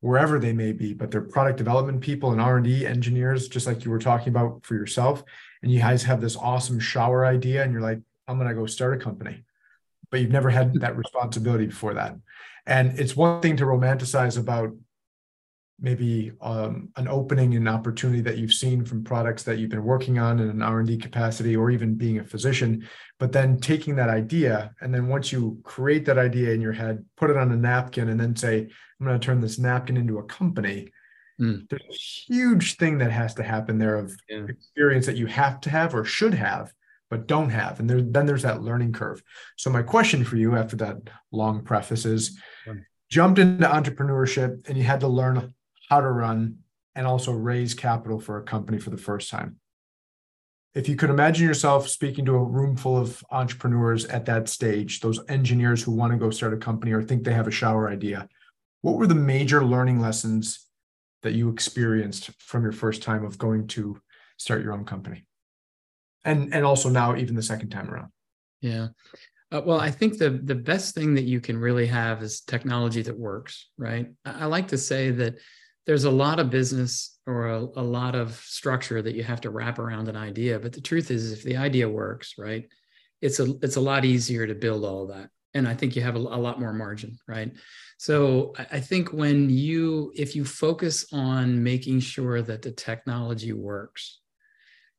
[0.00, 3.90] wherever they may be, but they're product development people and R&D engineers, just like you
[3.90, 5.24] were talking about for yourself.
[5.62, 8.66] And you guys have this awesome shower idea and you're like, I'm going to go
[8.66, 9.44] start a company,
[10.10, 12.16] but you've never had that responsibility before that.
[12.66, 14.72] And it's one thing to romanticize about
[15.80, 20.18] maybe um, an opening and opportunity that you've seen from products that you've been working
[20.18, 22.86] on in an r&d capacity or even being a physician
[23.18, 27.04] but then taking that idea and then once you create that idea in your head
[27.16, 28.60] put it on a napkin and then say
[29.00, 30.90] i'm going to turn this napkin into a company
[31.40, 31.68] mm.
[31.68, 34.44] there's a huge thing that has to happen there of yeah.
[34.48, 36.72] experience that you have to have or should have
[37.10, 37.80] but don't have.
[37.80, 39.22] And there, then there's that learning curve.
[39.56, 40.96] So my question for you after that
[41.32, 42.38] long preface is
[43.10, 45.52] jumped into entrepreneurship and you had to learn
[45.88, 46.58] how to run
[46.94, 49.56] and also raise capital for a company for the first time.
[50.72, 55.00] If you could imagine yourself speaking to a room full of entrepreneurs at that stage,
[55.00, 57.88] those engineers who want to go start a company or think they have a shower
[57.90, 58.28] idea,
[58.82, 60.68] what were the major learning lessons
[61.22, 64.00] that you experienced from your first time of going to
[64.36, 65.24] start your own company?
[66.24, 68.10] And and also now even the second time around.
[68.60, 68.88] Yeah.
[69.52, 73.02] Uh, well, I think the the best thing that you can really have is technology
[73.02, 74.08] that works, right?
[74.24, 75.36] I, like to say that
[75.86, 79.50] there's a lot of business or a, a, lot of structure that you have to
[79.50, 82.68] wrap around an idea, but the truth is, if the idea works, right,
[83.20, 86.16] it's a it's a lot easier to build all that, and I think you have
[86.16, 87.52] a, a lot more margin, right?
[87.98, 93.52] So I, I think when you if you focus on making sure that the technology
[93.52, 94.20] works,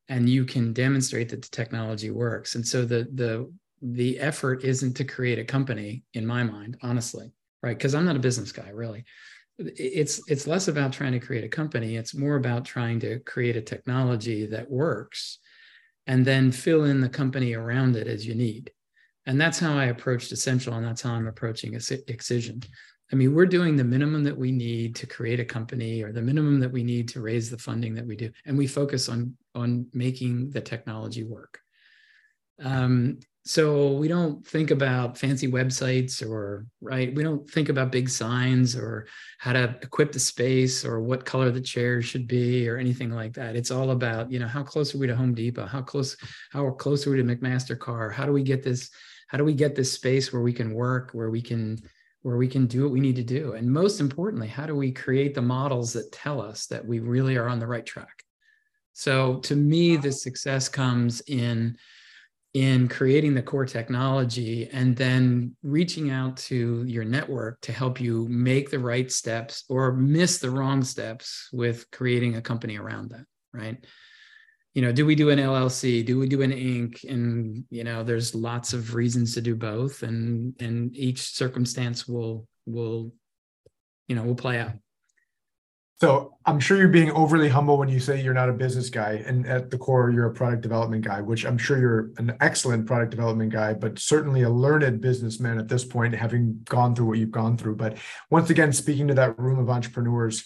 [0.09, 4.93] and you can demonstrate that the technology works, and so the the the effort isn't
[4.95, 7.33] to create a company in my mind honestly
[7.63, 7.77] right?
[7.77, 9.05] Because i'm not a business guy really.
[9.57, 13.55] It's it's less about trying to create a company it's more about trying to create
[13.55, 15.37] a technology that works
[16.07, 18.71] and then fill in the company around it as you need
[19.25, 22.61] and that's how i approached essential and that's how i'm approaching excision.
[23.11, 26.21] I mean we're doing the minimum that we need to create a company or the
[26.21, 29.35] minimum that we need to raise the funding that we do and we focus on
[29.53, 31.59] on making the technology work.
[32.63, 38.07] Um, so we don't think about fancy websites or right we don't think about big
[38.07, 39.07] signs or
[39.39, 43.33] how to equip the space or what color the chairs should be or anything like
[43.33, 43.55] that.
[43.55, 45.65] It's all about you know how close are we to home depot?
[45.65, 46.15] How close
[46.51, 48.91] how close are we to mcmaster-carr how do we get this
[49.31, 51.79] how do we get this space where we can work where we can
[52.21, 53.53] where we can do what we need to do?
[53.53, 57.37] And most importantly how do we create the models that tell us that we really
[57.37, 58.23] are on the right track?
[58.91, 61.77] So to me the success comes in
[62.53, 68.27] in creating the core technology and then reaching out to your network to help you
[68.27, 73.25] make the right steps or miss the wrong steps with creating a company around that
[73.53, 73.85] right
[74.73, 77.03] you know do we do an llc do we do an inc?
[77.09, 82.47] And you know there's lots of reasons to do both and and each circumstance will
[82.65, 83.13] will
[84.07, 84.73] you know will play out.
[86.01, 89.23] So I'm sure you're being overly humble when you say you're not a business guy,
[89.23, 92.87] and at the core you're a product development guy, which I'm sure you're an excellent
[92.87, 97.19] product development guy, but certainly a learned businessman at this point, having gone through what
[97.19, 97.75] you've gone through.
[97.75, 97.99] But
[98.31, 100.43] once again, speaking to that room of entrepreneurs,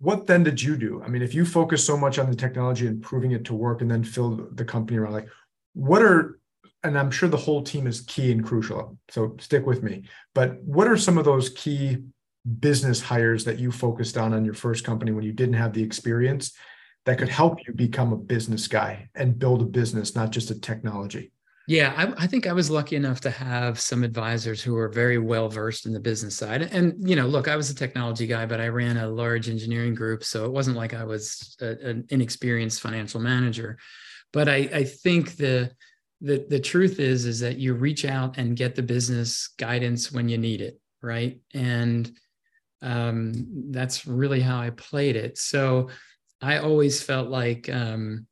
[0.00, 1.02] what then did you do?
[1.04, 3.82] I mean, if you focus so much on the technology and proving it to work,
[3.82, 5.28] and then fill the company around, like,
[5.74, 6.40] what are
[6.82, 8.96] and I'm sure the whole team is key and crucial.
[9.10, 10.04] So stick with me.
[10.34, 11.98] But what are some of those key
[12.58, 15.82] business hires that you focused on on your first company when you didn't have the
[15.82, 16.52] experience
[17.04, 20.58] that could help you become a business guy and build a business, not just a
[20.58, 21.32] technology?
[21.70, 25.18] Yeah, I, I, think I was lucky enough to have some advisors who were very
[25.18, 26.62] well versed in the business side.
[26.62, 29.94] And you know, look, I was a technology guy, but I ran a large engineering
[29.94, 33.78] group, so it wasn't like I was a, an inexperienced financial manager.
[34.32, 35.70] But I, I think the
[36.20, 40.28] the the truth is is that you reach out and get the business guidance when
[40.28, 41.40] you need it, right?
[41.54, 42.10] And
[42.82, 45.38] um, that's really how I played it.
[45.38, 45.90] So
[46.42, 48.26] I always felt like, um,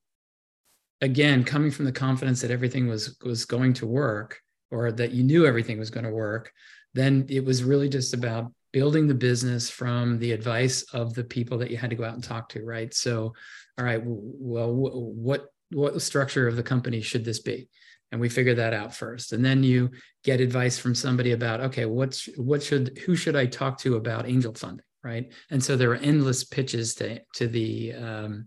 [1.01, 5.23] again, coming from the confidence that everything was was going to work, or that you
[5.23, 6.53] knew everything was going to work,
[6.95, 11.59] then it was really just about building the business from the advice of the people
[11.59, 12.93] that you had to go out and talk to, right?
[12.93, 13.33] So,
[13.79, 17.69] all right, well, what what structure of the company should this be?
[18.11, 19.91] and we figure that out first and then you
[20.25, 24.29] get advice from somebody about okay what's what should who should i talk to about
[24.29, 28.47] angel funding right and so there are endless pitches to to the um,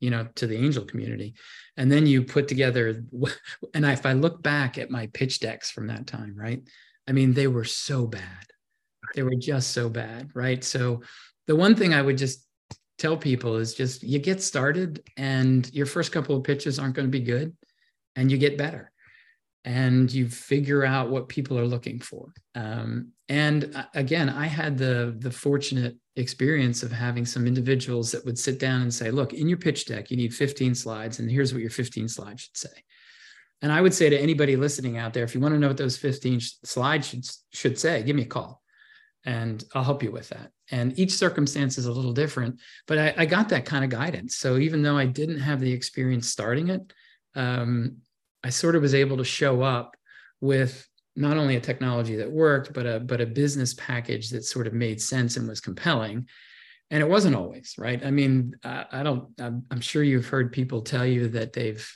[0.00, 1.34] you know to the angel community.
[1.76, 3.04] And then you put together
[3.74, 6.62] and if i look back at my pitch decks from that time right?
[7.08, 8.46] I mean they were so bad.
[9.14, 10.62] They were just so bad right?
[10.62, 11.02] So
[11.46, 12.46] the one thing i would just
[12.98, 17.06] tell people is just you get started and your first couple of pitches aren't going
[17.06, 17.54] to be good
[18.16, 18.90] and you get better.
[19.64, 22.34] And you figure out what people are looking for.
[22.54, 28.24] Um, and uh, again, I had the the fortunate experience of having some individuals that
[28.24, 31.30] would sit down and say, "Look, in your pitch deck, you need 15 slides, and
[31.30, 32.84] here's what your 15 slides should say."
[33.62, 35.76] And I would say to anybody listening out there, if you want to know what
[35.76, 38.62] those 15 slides should should say, give me a call,
[39.24, 40.50] and I'll help you with that.
[40.70, 44.36] And each circumstance is a little different, but I, I got that kind of guidance.
[44.36, 46.92] So even though I didn't have the experience starting it,
[47.34, 47.98] um,
[48.42, 49.96] I sort of was able to show up
[50.40, 50.86] with
[51.16, 54.72] not only a technology that worked, but a but a business package that sort of
[54.72, 56.28] made sense and was compelling.
[56.90, 58.04] And it wasn't always right.
[58.04, 59.28] I mean, I, I don't.
[59.40, 61.88] I'm, I'm sure you've heard people tell you that they've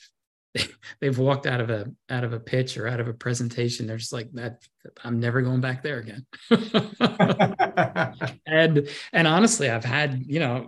[1.00, 3.96] they've walked out of a out of a pitch or out of a presentation they're
[3.96, 4.62] just like that
[5.04, 6.24] i'm never going back there again
[8.46, 10.66] and and honestly i've had you know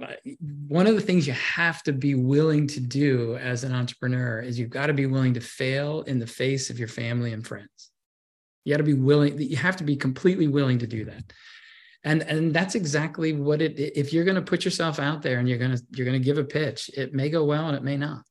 [0.68, 4.58] one of the things you have to be willing to do as an entrepreneur is
[4.58, 7.89] you've got to be willing to fail in the face of your family and friends
[8.64, 11.32] you got to be willing you have to be completely willing to do that.
[12.04, 15.48] And and that's exactly what it if you're going to put yourself out there and
[15.48, 17.82] you're going to you're going to give a pitch it may go well and it
[17.82, 18.22] may not.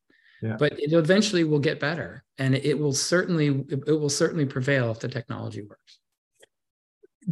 [0.42, 0.56] Yeah.
[0.58, 5.00] but it eventually will get better and it will certainly it will certainly prevail if
[5.00, 6.00] the technology works.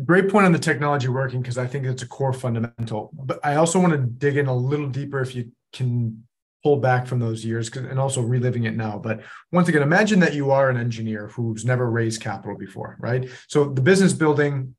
[0.03, 3.55] Great point on the technology working because i think it's a core fundamental but i
[3.55, 6.26] also want to dig in a little deeper if you can
[6.63, 10.33] pull back from those years and also reliving it now but once again imagine that
[10.33, 14.75] you are an engineer who's never raised capital before right so the business building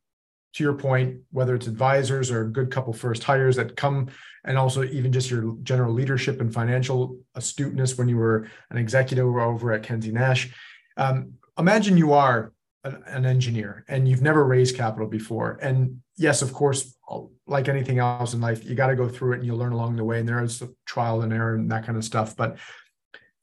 [0.55, 4.09] to your point, whether it's advisors or a good couple first hires that come,
[4.45, 9.27] and also even just your general leadership and financial astuteness when you were an executive
[9.27, 10.53] over at Kensey Nash.
[10.97, 12.53] Um, imagine you are
[12.85, 15.59] an, an engineer and you've never raised capital before.
[15.61, 16.95] And yes, of course,
[17.47, 19.97] like anything else in life, you got to go through it and you learn along
[19.97, 20.19] the way.
[20.19, 22.37] And there is trial and error and that kind of stuff.
[22.37, 22.59] But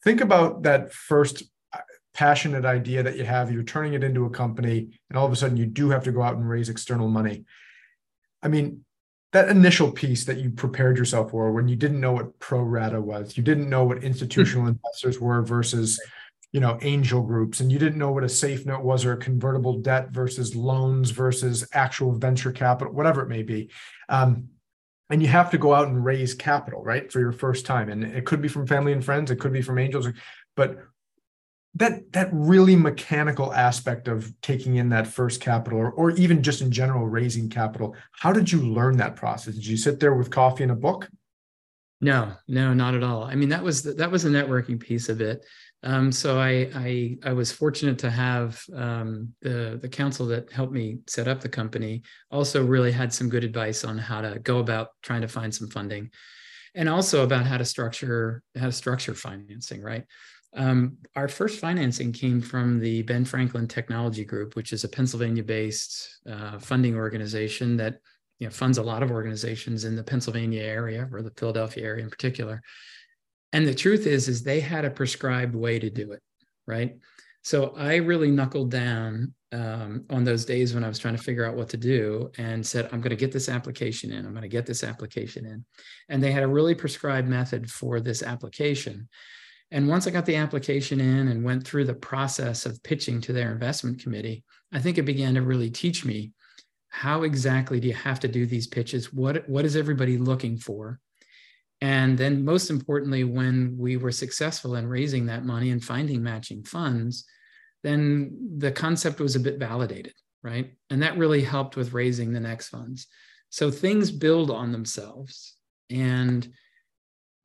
[0.04, 1.80] think about that first uh,
[2.14, 5.36] passionate idea that you have, you're turning it into a company, and all of a
[5.36, 7.46] sudden you do have to go out and raise external money.
[8.44, 8.86] I mean,
[9.32, 13.02] that initial piece that you prepared yourself for when you didn't know what pro rata
[13.02, 14.06] was, you didn't know what hmm.
[14.06, 16.00] institutional investors were versus
[16.56, 19.18] you know angel groups and you didn't know what a safe note was or a
[19.18, 23.70] convertible debt versus loans versus actual venture capital whatever it may be.
[24.08, 24.48] Um,
[25.10, 27.90] and you have to go out and raise capital right for your first time.
[27.90, 30.08] And it could be from family and friends it could be from angels
[30.56, 30.78] but
[31.74, 36.62] that that really mechanical aspect of taking in that first capital or, or even just
[36.62, 39.56] in general raising capital how did you learn that process?
[39.56, 41.10] Did you sit there with coffee and a book?
[42.00, 43.26] No no not at all.
[43.26, 45.44] I mean that was the, that was the networking piece of it
[45.84, 50.74] um, so I, I, I was fortunate to have um, the the counsel that helped
[50.74, 54.60] me set up the company also really had some good advice on how to go
[54.60, 56.10] about trying to find some funding
[56.74, 60.06] and also about how to structure how to structure financing right
[60.56, 66.20] um, our first financing came from the Ben Franklin Technology Group, which is a Pennsylvania-based
[66.30, 68.00] uh, funding organization that
[68.40, 72.04] you know, funds a lot of organizations in the Pennsylvania area or the Philadelphia area
[72.04, 72.62] in particular.
[73.56, 76.22] And the truth is, is they had a prescribed way to do it,
[76.68, 76.98] right?
[77.42, 81.46] So I really knuckled down um, on those days when I was trying to figure
[81.46, 84.26] out what to do and said, I'm going to get this application in.
[84.26, 85.64] I'm going to get this application in.
[86.10, 89.08] And they had a really prescribed method for this application.
[89.72, 93.32] And once I got the application in and went through the process of pitching to
[93.32, 94.44] their investment committee,
[94.74, 96.34] I think it began to really teach me
[96.90, 99.14] how exactly do you have to do these pitches?
[99.14, 101.00] What, what is everybody looking for?
[101.82, 106.64] And then, most importantly, when we were successful in raising that money and finding matching
[106.64, 107.26] funds,
[107.84, 110.74] then the concept was a bit validated, right?
[110.90, 113.08] And that really helped with raising the next funds.
[113.50, 115.56] So things build on themselves.
[115.90, 116.48] And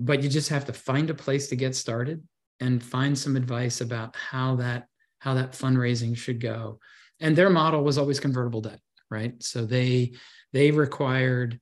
[0.00, 2.26] but you just have to find a place to get started
[2.58, 4.86] and find some advice about how that
[5.18, 6.78] how that fundraising should go
[7.20, 10.12] and their model was always convertible debt right so they
[10.52, 11.60] they required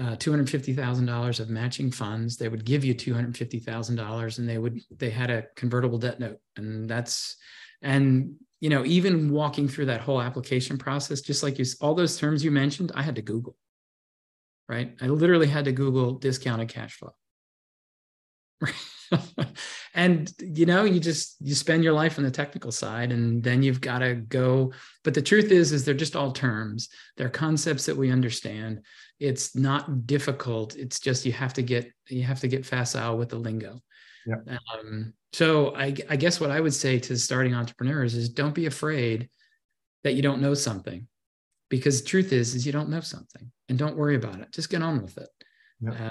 [0.00, 2.36] uh, $250000 of matching funds.
[2.36, 6.38] They would give you $250000 and they would they had a convertible debt note.
[6.56, 7.36] And that's
[7.82, 12.18] and you know even walking through that whole application process just like you all those
[12.18, 13.56] terms you mentioned i had to google
[14.68, 14.96] right?
[15.00, 17.14] I literally had to google discounted cash flow
[19.94, 23.62] and you know you just you spend your life on the technical side and then
[23.62, 24.72] you've got to go.
[25.04, 26.88] But the truth is is they're just all terms.
[27.16, 28.84] They're concepts that we understand.
[29.18, 30.76] It's not difficult.
[30.76, 33.80] It's just you have to get you have to get facile with the lingo.
[34.26, 34.58] Yeah.
[34.72, 38.66] Um, so I, I guess what i would say to starting entrepreneurs is don't be
[38.66, 39.30] afraid
[40.04, 41.06] that you don't know something.
[41.68, 44.50] Because the truth is is you don't know something and don't worry about it.
[44.52, 45.28] Just get on with it.
[45.80, 46.10] Yeah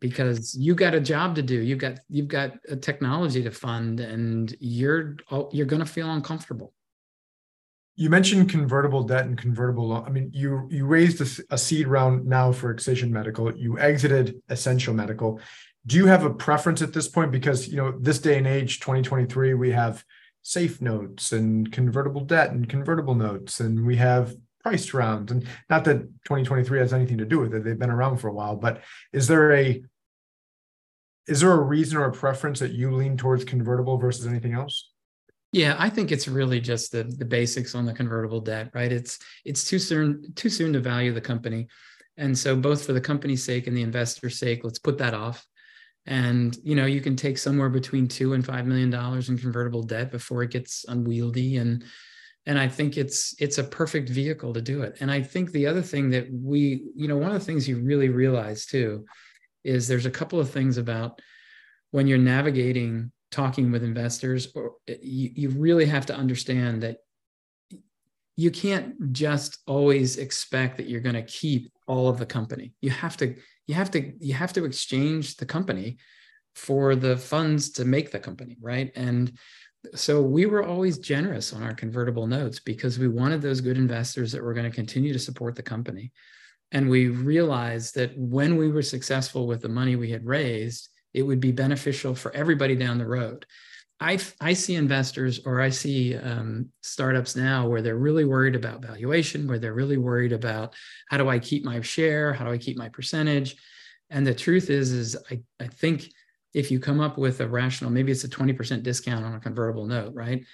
[0.00, 4.00] because you got a job to do you've got you've got a technology to fund
[4.00, 6.72] and you're oh, you're going to feel uncomfortable
[7.96, 9.92] you mentioned convertible debt and convertible.
[9.92, 13.54] I mean, you you raised a, a, seed round now for Excision Medical.
[13.54, 15.40] You exited Essential Medical.
[15.86, 17.32] Do you have a preference at this point?
[17.32, 20.04] Because you know, this day and age, 2023, we have
[20.42, 25.32] safe notes and convertible debt and convertible notes, and we have priced rounds.
[25.32, 28.32] And not that 2023 has anything to do with it; they've been around for a
[28.34, 28.56] while.
[28.56, 28.82] But
[29.12, 29.82] is there a
[31.28, 34.90] is there a reason or a preference that you lean towards convertible versus anything else?
[35.52, 38.90] Yeah, I think it's really just the the basics on the convertible debt, right?
[38.90, 41.68] It's it's too soon too soon to value the company.
[42.16, 45.46] And so both for the company's sake and the investor's sake, let's put that off.
[46.06, 49.82] and you know you can take somewhere between two and five million dollars in convertible
[49.84, 51.84] debt before it gets unwieldy and
[52.46, 54.96] and i think it's it's a perfect vehicle to do it.
[55.00, 57.78] And i think the other thing that we you know one of the things you
[57.78, 59.04] really realize too
[59.64, 61.20] is there's a couple of things about
[61.90, 66.98] when you're navigating talking with investors or eh, you, you really have to understand that
[68.36, 72.72] you can't just always expect that you're going to keep all of the company.
[72.80, 73.36] You have to
[73.66, 75.98] you have to you have to exchange the company
[76.54, 78.90] for the funds to make the company right?
[78.94, 79.32] And
[79.94, 84.32] so we were always generous on our convertible notes because we wanted those good investors
[84.32, 86.12] that were going to continue to support the company.
[86.70, 91.22] And we realized that when we were successful with the money we had raised it
[91.22, 93.46] would be beneficial for everybody down the road.
[94.00, 98.82] I, I see investors or I see um, startups now where they're really worried about
[98.82, 100.74] valuation, where they're really worried about
[101.08, 103.56] how do I keep my share, how do I keep my percentage,
[104.10, 106.10] and the truth is, is I, I think
[106.54, 109.86] if you come up with a rational, maybe it's a 20% discount on a convertible
[109.86, 110.44] note, right?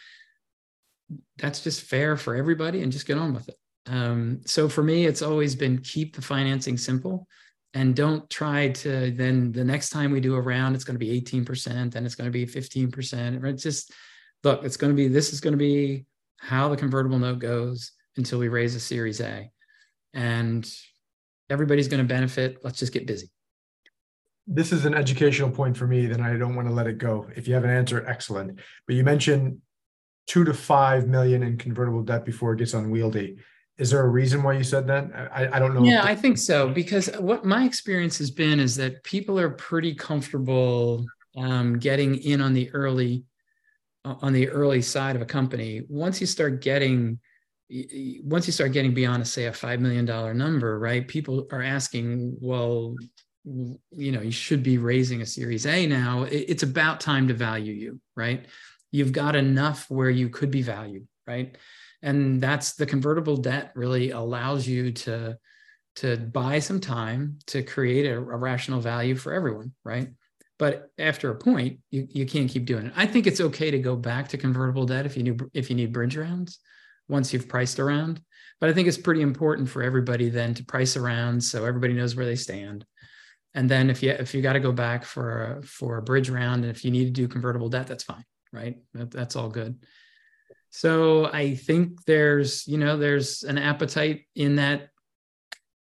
[1.39, 3.57] That's just fair for everybody and just get on with it.
[3.87, 7.27] Um, so for me, it's always been keep the financing simple
[7.75, 11.05] and don't try to then the next time we do a round it's going to
[11.05, 13.93] be 18% then it's going to be 15% right just
[14.45, 16.07] look it's going to be this is going to be
[16.39, 19.51] how the convertible note goes until we raise a series a
[20.15, 20.71] and
[21.51, 23.31] everybody's going to benefit let's just get busy
[24.51, 27.27] this is an educational point for me then i don't want to let it go
[27.37, 29.59] if you have an answer excellent but you mentioned
[30.27, 33.37] two to five million in convertible debt before it gets unwieldy
[33.79, 35.09] is there a reason why you said that?
[35.33, 35.85] I, I don't know.
[35.85, 36.69] Yeah, I think so.
[36.69, 42.41] Because what my experience has been is that people are pretty comfortable um, getting in
[42.41, 43.25] on the early
[44.05, 45.83] uh, on the early side of a company.
[45.89, 47.21] Once you start getting
[48.25, 51.07] once you start getting beyond a say a five million dollar number, right?
[51.07, 52.97] People are asking, well,
[53.97, 56.25] you know, you should be raising a Series A now.
[56.31, 58.47] It's about time to value you, right?
[58.91, 61.57] You've got enough where you could be valued, right?
[62.03, 65.37] and that's the convertible debt really allows you to
[65.97, 70.09] to buy some time to create a, a, rational value for everyone right
[70.59, 73.79] but after a point you, you can't keep doing it i think it's okay to
[73.79, 76.59] go back to convertible debt if you need if you need bridge rounds
[77.09, 78.21] once you've priced around
[78.61, 82.15] but i think it's pretty important for everybody then to price around so everybody knows
[82.15, 82.85] where they stand
[83.59, 86.31] and then if you if you got to go back for a, for a bridge
[86.31, 89.49] round and if you need to do convertible debt that's fine right that, that's all
[89.49, 89.79] good
[90.71, 94.91] so I think there's, you know, there's an appetite in that.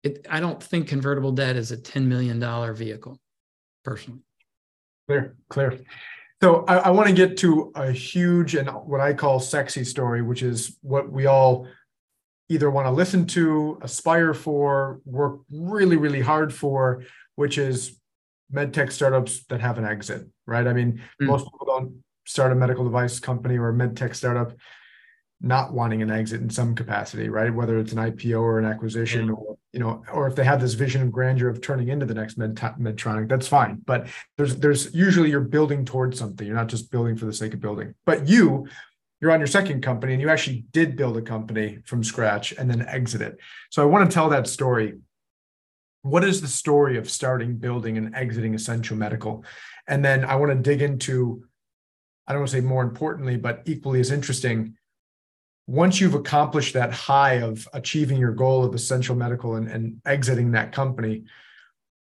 [0.03, 2.39] It, I don't think convertible debt is a $10 million
[2.75, 3.19] vehicle,
[3.83, 4.21] personally.
[5.07, 5.79] Clear, clear.
[6.41, 10.21] So I, I want to get to a huge and what I call sexy story,
[10.21, 11.67] which is what we all
[12.49, 17.03] either want to listen to, aspire for, work really, really hard for,
[17.35, 17.99] which is
[18.53, 20.67] medtech startups that have an exit, right?
[20.67, 21.27] I mean, mm.
[21.27, 24.53] most people don't start a medical device company or a med tech startup
[25.41, 27.53] not wanting an exit in some capacity, right?
[27.53, 30.73] Whether it's an IPO or an acquisition, or you know, or if they have this
[30.73, 33.81] vision of grandeur of turning into the next Med- Medtronic, that's fine.
[33.85, 34.07] But
[34.37, 36.45] there's there's usually you're building towards something.
[36.45, 37.93] You're not just building for the sake of building.
[38.05, 38.67] But you,
[39.21, 42.69] you're on your second company, and you actually did build a company from scratch and
[42.69, 43.37] then exit it.
[43.69, 44.95] So I want to tell that story.
[46.05, 49.43] What is the story of starting, building, and exiting Essential Medical?
[49.87, 51.43] And then I want to dig into
[52.27, 54.75] I don't want to say more importantly, but equally as interesting,
[55.67, 60.51] once you've accomplished that high of achieving your goal of essential medical and, and exiting
[60.51, 61.23] that company,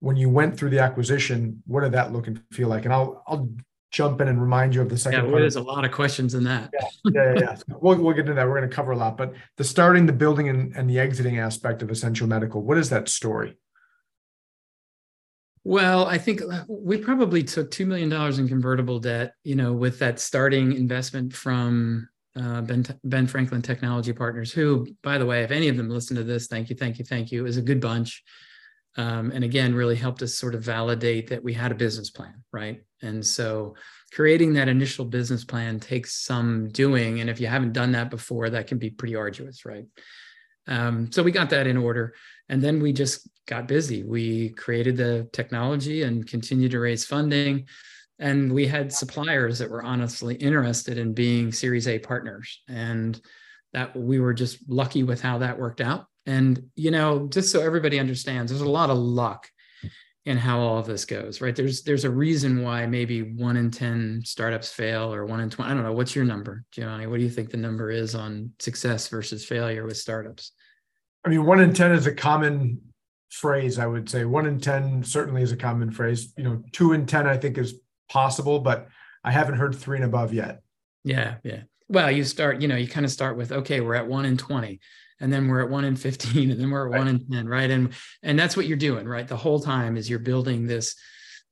[0.01, 2.87] when you went through the acquisition, what did that look and feel like?
[2.87, 3.51] And I'll I'll
[3.91, 5.27] jump in and remind you of the second.
[5.27, 6.71] Yeah, there's a lot of questions in that.
[6.73, 7.41] Yeah, yeah, yeah.
[7.41, 7.57] yeah.
[7.81, 8.47] we'll, we'll get into that.
[8.47, 11.39] We're going to cover a lot, but the starting, the building, and, and the exiting
[11.39, 12.63] aspect of essential medical.
[12.63, 13.59] What is that story?
[15.65, 19.99] Well, I think uh, we probably took $2 million in convertible debt, you know, with
[19.99, 25.51] that starting investment from uh, ben, ben Franklin Technology Partners, who, by the way, if
[25.51, 27.81] any of them listen to this, thank you, thank you, thank you, is a good
[27.81, 28.23] bunch.
[28.97, 32.43] Um, and again, really helped us sort of validate that we had a business plan,
[32.53, 32.81] right?
[33.03, 33.75] And so
[34.13, 37.21] creating that initial business plan takes some doing.
[37.21, 39.85] And if you haven't done that before, that can be pretty arduous, right?
[40.67, 42.15] Um, so we got that in order.
[42.51, 44.03] And then we just got busy.
[44.03, 47.67] We created the technology and continued to raise funding.
[48.19, 52.61] And we had suppliers that were honestly interested in being Series A partners.
[52.69, 53.19] And
[53.73, 56.07] that we were just lucky with how that worked out.
[56.27, 59.49] And, you know, just so everybody understands, there's a lot of luck
[60.27, 61.57] in how all of this goes, right?
[61.57, 65.71] There's there's a reason why maybe one in 10 startups fail or one in 20.
[65.71, 65.93] I don't know.
[65.93, 67.07] What's your number, Giovanni?
[67.07, 70.53] What do you think the number is on success versus failure with startups?
[71.25, 72.81] I mean, one in 10 is a common
[73.31, 76.33] phrase, I would say one in 10 certainly is a common phrase.
[76.37, 77.75] You know, two in 10, I think is
[78.09, 78.89] possible, but
[79.25, 80.63] I haven't heard three and above yet.
[81.05, 81.37] Yeah.
[81.43, 81.63] Yeah.
[81.89, 84.37] Well, you start, you know, you kind of start with, okay, we're at one in
[84.37, 84.81] 20
[85.21, 86.99] and then we're at one in 15 and then we're at right.
[86.99, 87.49] one in 10.
[87.49, 87.71] Right.
[87.71, 87.93] And,
[88.23, 89.27] and that's what you're doing, right.
[89.27, 90.95] The whole time is you're building this,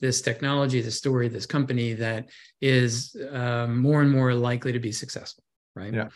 [0.01, 2.29] this technology, this story, this company that
[2.61, 5.45] is um, more and more likely to be successful.
[5.75, 5.93] Right.
[5.93, 6.09] Yeah.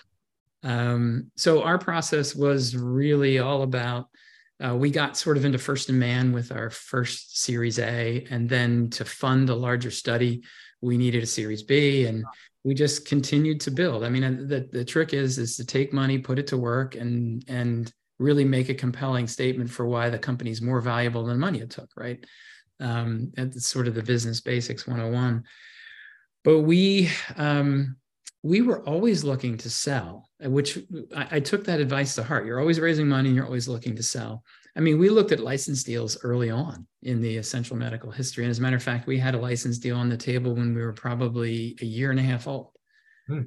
[0.62, 4.08] Um, so our process was really all about
[4.62, 8.48] uh, we got sort of into first in man with our first Series A, and
[8.48, 10.42] then to fund a larger study,
[10.80, 12.24] we needed a Series B, and
[12.62, 14.04] we just continued to build.
[14.04, 17.44] I mean, the the trick is is to take money, put it to work, and
[17.48, 21.60] and really make a compelling statement for why the company is more valuable than money
[21.60, 21.90] it took.
[21.96, 22.24] Right,
[22.78, 25.42] um, that's sort of the business basics 101.
[26.44, 27.96] But we um,
[28.44, 30.78] we were always looking to sell, which
[31.16, 32.46] I, I, took that advice to heart.
[32.46, 34.42] You're always raising money, you're always looking to sell.
[34.76, 38.44] I mean, we looked at license deals early on in the essential medical history.
[38.44, 40.74] And as a matter of fact, we had a license deal on the table when
[40.74, 42.70] we were probably a year and a half old.
[43.26, 43.42] Hmm.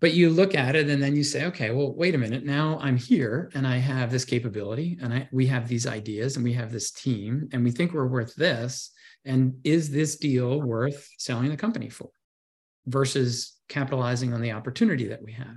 [0.00, 2.44] But you look at it and then you say, okay, well, wait a minute.
[2.44, 6.44] Now I'm here and I have this capability and I, we have these ideas and
[6.44, 8.90] we have this team and we think we're worth this.
[9.26, 12.08] And is this deal worth selling the company for
[12.86, 15.56] versus capitalizing on the opportunity that we have?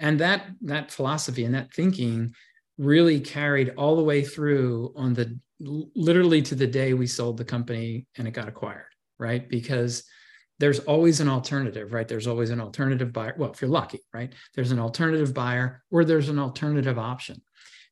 [0.00, 2.34] And that, that philosophy and that thinking
[2.78, 7.44] really carried all the way through on the literally to the day we sold the
[7.44, 8.88] company and it got acquired,
[9.18, 9.48] right?
[9.48, 10.04] Because
[10.58, 12.08] there's always an alternative, right?
[12.08, 13.34] There's always an alternative buyer.
[13.36, 14.32] Well, if you're lucky, right?
[14.54, 17.42] There's an alternative buyer or there's an alternative option.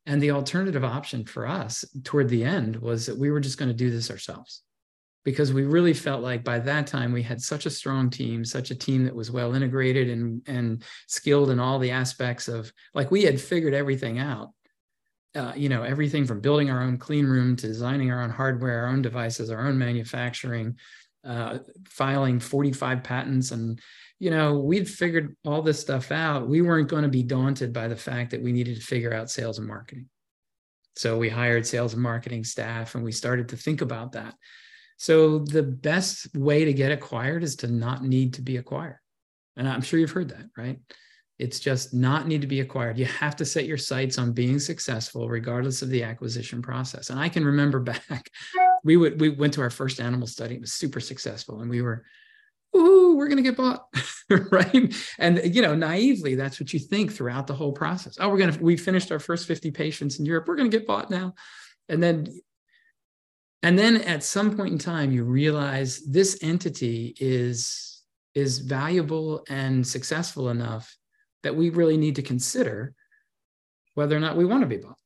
[0.07, 3.69] And the alternative option for us toward the end was that we were just going
[3.69, 4.63] to do this ourselves
[5.25, 8.71] because we really felt like by that time we had such a strong team, such
[8.71, 13.11] a team that was well integrated and, and skilled in all the aspects of like
[13.11, 14.53] we had figured everything out
[15.35, 18.85] uh, you know everything from building our own clean room to designing our own hardware,
[18.85, 20.77] our own devices, our own manufacturing,
[21.25, 23.81] uh, filing 45 patents, and
[24.19, 26.49] you know we'd figured all this stuff out.
[26.49, 29.31] We weren't going to be daunted by the fact that we needed to figure out
[29.31, 30.09] sales and marketing.
[30.97, 34.35] So we hired sales and marketing staff, and we started to think about that.
[34.99, 38.99] So the best way to get acquired is to not need to be acquired,
[39.57, 40.79] and I'm sure you've heard that, right?
[41.39, 42.99] It's just not need to be acquired.
[42.99, 47.11] You have to set your sights on being successful, regardless of the acquisition process.
[47.11, 47.79] And I can remember
[48.09, 48.29] back,
[48.83, 50.57] we would we went to our first animal study.
[50.57, 52.05] It was super successful, and we were,
[52.77, 53.87] ooh, we're gonna get bought,
[54.51, 54.93] right?
[55.21, 58.17] And you know, naively, that's what you think throughout the whole process.
[58.19, 60.49] Oh, we're gonna we finished our first 50 patients in Europe.
[60.49, 61.35] We're gonna get bought now,
[61.89, 62.27] and then
[63.63, 68.05] and then at some point in time, you realize this entity is
[68.35, 70.97] is valuable and successful enough
[71.43, 72.95] that we really need to consider
[73.95, 74.99] whether or not we want to be bought.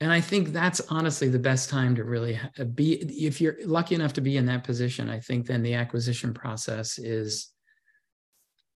[0.00, 2.94] And I think that's honestly the best time to really uh, be.
[3.26, 6.98] If you're lucky enough to be in that position, I think then the acquisition process
[6.98, 7.50] is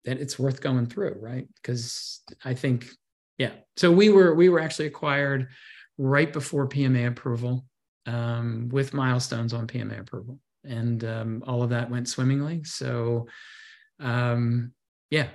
[0.04, 1.48] that it's worth going through, right?
[1.56, 2.88] Because I think,
[3.36, 3.52] yeah.
[3.76, 5.48] So we were we were actually acquired
[5.96, 7.64] right before PMA approval,
[8.08, 12.64] um, with milestones on PMA approval, and um, all of that went swimmingly.
[12.64, 13.26] So,
[14.00, 14.72] um,
[15.10, 15.28] yeah.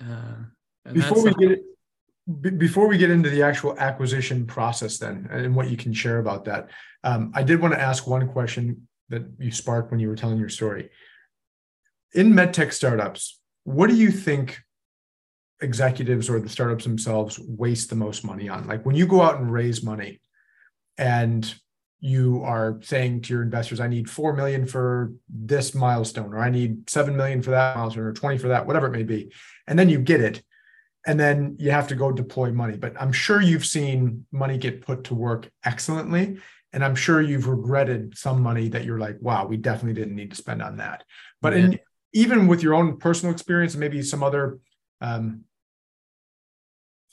[0.00, 0.44] Uh,
[0.92, 5.70] before we get it, before we get into the actual acquisition process, then and what
[5.70, 6.70] you can share about that,
[7.02, 10.38] um, I did want to ask one question that you sparked when you were telling
[10.38, 10.90] your story.
[12.14, 14.60] In medtech startups, what do you think
[15.60, 18.66] executives or the startups themselves waste the most money on?
[18.68, 20.20] Like when you go out and raise money,
[20.96, 21.52] and
[22.04, 26.50] you are saying to your investors, I need 4 million for this milestone, or I
[26.50, 29.32] need 7 million for that milestone, or 20 for that, whatever it may be.
[29.66, 30.42] And then you get it
[31.06, 32.76] and then you have to go deploy money.
[32.76, 36.36] But I'm sure you've seen money get put to work excellently.
[36.74, 40.32] And I'm sure you've regretted some money that you're like, wow, we definitely didn't need
[40.32, 41.04] to spend on that.
[41.40, 41.58] But yeah.
[41.60, 41.78] in,
[42.12, 44.58] even with your own personal experience and maybe some other
[45.00, 45.44] um,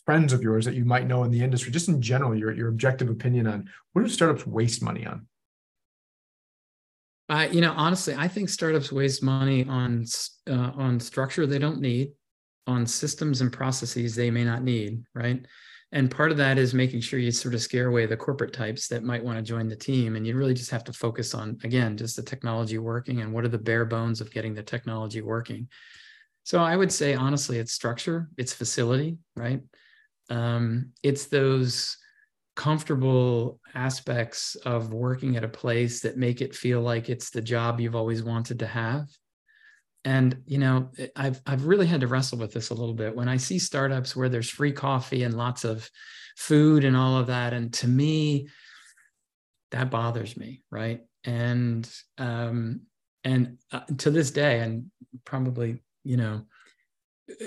[0.06, 2.70] friends of yours that you might know in the industry, just in general, your, your
[2.70, 5.28] objective opinion on what do startups waste money on?
[7.30, 10.06] Uh, you know, honestly, I think startups waste money on
[10.50, 12.12] uh, on structure they don't need
[12.68, 15.46] on systems and processes they may not need, right?
[15.94, 18.88] And part of that is making sure you sort of scare away the corporate types
[18.88, 20.16] that might want to join the team.
[20.16, 23.44] And you really just have to focus on, again, just the technology working and what
[23.44, 25.68] are the bare bones of getting the technology working.
[26.44, 29.62] So I would say, honestly, it's structure, it's facility, right?
[30.30, 31.98] Um, it's those
[32.56, 37.80] comfortable aspects of working at a place that make it feel like it's the job
[37.80, 39.08] you've always wanted to have
[40.04, 43.30] and you know i've i've really had to wrestle with this a little bit when
[43.30, 45.90] i see startups where there's free coffee and lots of
[46.36, 48.48] food and all of that and to me
[49.72, 51.02] that bothers me, right?
[51.24, 52.82] And um,
[53.24, 54.92] and uh, to this day, and
[55.26, 56.46] probably you know,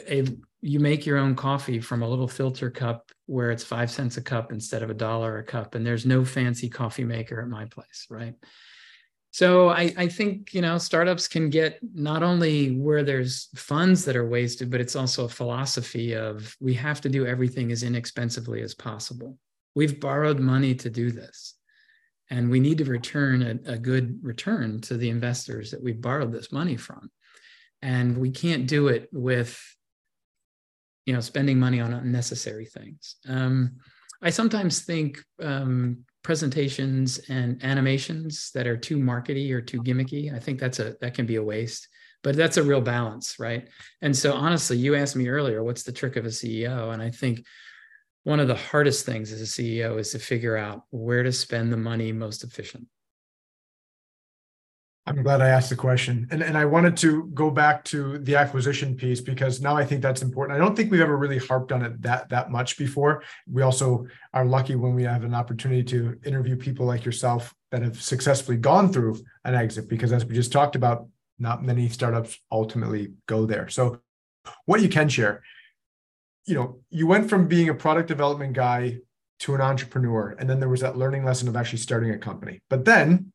[0.09, 0.27] a,
[0.65, 4.23] you make your own coffee from a little filter cup where it's five cents a
[4.23, 7.67] cup instead of a dollar a cup, and there's no fancy coffee maker at my
[7.67, 8.35] place, right?
[9.31, 14.17] So I, I think you know startups can get not only where there's funds that
[14.17, 18.63] are wasted, but it's also a philosophy of we have to do everything as inexpensively
[18.63, 19.37] as possible.
[19.75, 21.57] We've borrowed money to do this
[22.31, 26.33] and we need to return a, a, good return to the investors that we borrowed
[26.33, 27.11] this money from
[27.83, 29.61] and we can't do it with
[31.07, 33.17] you know spending money on unnecessary things.
[33.29, 33.77] Um,
[34.23, 40.39] i sometimes think um, presentations and animations that are too markety or too gimmicky i
[40.39, 41.89] think that's a that can be a waste
[42.23, 43.69] but that's a real balance right?
[44.01, 47.11] And so honestly you asked me earlier what's the trick of a ceo and i
[47.11, 47.45] think
[48.25, 51.73] one of the hardest things as a CEO is to figure out where to spend
[51.73, 52.87] the money most efficient.
[55.07, 56.27] I'm glad I asked the question.
[56.31, 60.01] And, and I wanted to go back to the acquisition piece because now I think
[60.01, 60.57] that's important.
[60.57, 63.23] I don't think we've ever really harped on it that that much before.
[63.47, 67.83] We also are lucky when we have an opportunity to interview people like yourself that
[67.83, 71.07] have successfully gone through an exit because as we just talked about,
[71.39, 73.69] not many startups ultimately go there.
[73.69, 74.01] So
[74.65, 75.43] what you can share
[76.47, 78.99] you know, you went from being a product development guy
[79.41, 82.61] to an entrepreneur, and then there was that learning lesson of actually starting a company.
[82.71, 83.33] But then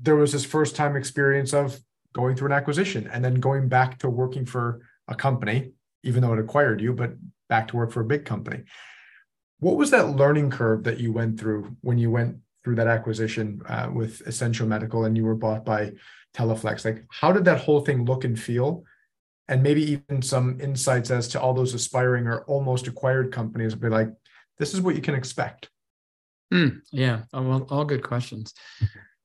[0.00, 1.80] there was this first time experience of
[2.12, 5.72] going through an acquisition and then going back to working for a company,
[6.02, 7.12] even though it acquired you, but
[7.48, 8.64] back to work for a big company.
[9.60, 13.60] What was that learning curve that you went through when you went through that acquisition
[13.68, 15.92] uh, with Essential Medical and you were bought by
[16.34, 16.84] Teleflex?
[16.84, 18.84] Like, how did that whole thing look and feel?
[19.48, 23.88] and maybe even some insights as to all those aspiring or almost acquired companies be
[23.88, 24.10] like
[24.58, 25.70] this is what you can expect
[26.52, 28.54] mm, yeah oh, well all good questions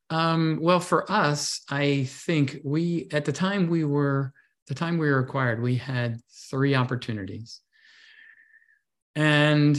[0.10, 4.34] um, well for us i think we at the time we were
[4.68, 6.20] the time we were acquired we had
[6.54, 7.62] three opportunities.
[9.16, 9.76] And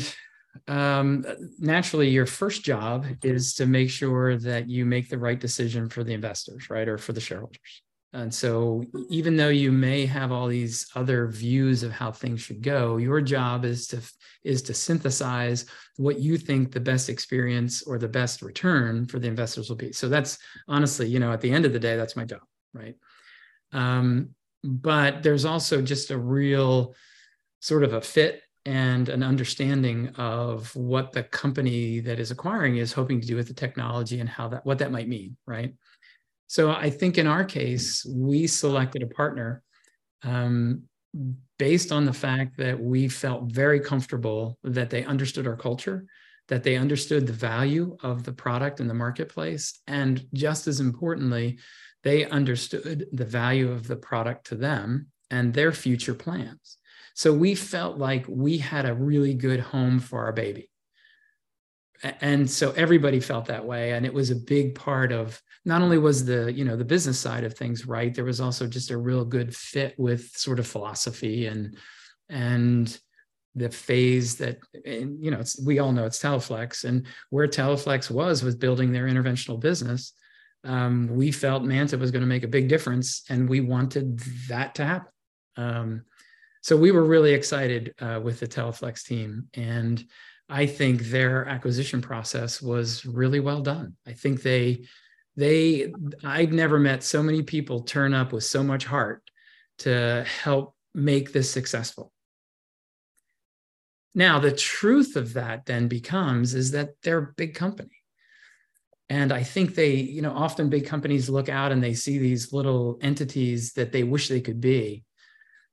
[0.67, 1.25] um,
[1.61, 6.03] naturally your first job is to make sure that you make the right decision for
[6.03, 7.84] the investors right or for the shareholders
[8.15, 12.63] and so, even though you may have all these other views of how things should
[12.63, 14.01] go, your job is to
[14.45, 19.27] is to synthesize what you think the best experience or the best return for the
[19.27, 19.93] investors will be.
[19.93, 20.39] So that's
[20.69, 22.43] honestly, you know, at the end of the day, that's my job,
[22.73, 22.95] right?
[23.73, 24.31] Um,
[24.63, 26.95] but there's also just a real
[27.61, 32.93] sort of a fit and an understanding of what the company that is acquiring is
[32.93, 35.75] hoping to do with the technology and how that what that might mean, right?
[36.55, 39.61] So I think in our case, we selected a partner
[40.23, 40.85] um,
[41.59, 46.07] based on the fact that we felt very comfortable that they understood our culture,
[46.47, 51.59] that they understood the value of the product in the marketplace, and just as importantly,
[52.05, 56.79] they understood the value of the product to them and their future plans.
[57.17, 60.71] So we felt like we had a really good home for our baby
[62.21, 63.93] and so everybody felt that way.
[63.93, 67.19] And it was a big part of not only was the you know the business
[67.19, 70.67] side of things right there was also just a real good fit with sort of
[70.67, 71.77] philosophy and
[72.29, 72.99] and
[73.55, 76.85] the phase that and, you know we all know it's teleflex.
[76.85, 80.13] And where teleflex was with building their interventional business.
[80.65, 84.75] Um, we felt manta was going to make a big difference and we wanted that
[84.77, 85.13] to happen.
[85.57, 86.05] Um,
[86.63, 89.49] so we were really excited uh, with the teleflex team.
[89.53, 90.03] And
[90.49, 93.97] I think their acquisition process was really well done.
[94.07, 94.85] I think they
[95.37, 95.93] they
[96.23, 99.23] I've never met so many people turn up with so much heart
[99.79, 102.13] to help make this successful.
[104.15, 107.91] Now, the truth of that then becomes is that they're a big company.
[109.09, 112.53] And I think they, you know, often big companies look out and they see these
[112.53, 115.05] little entities that they wish they could be.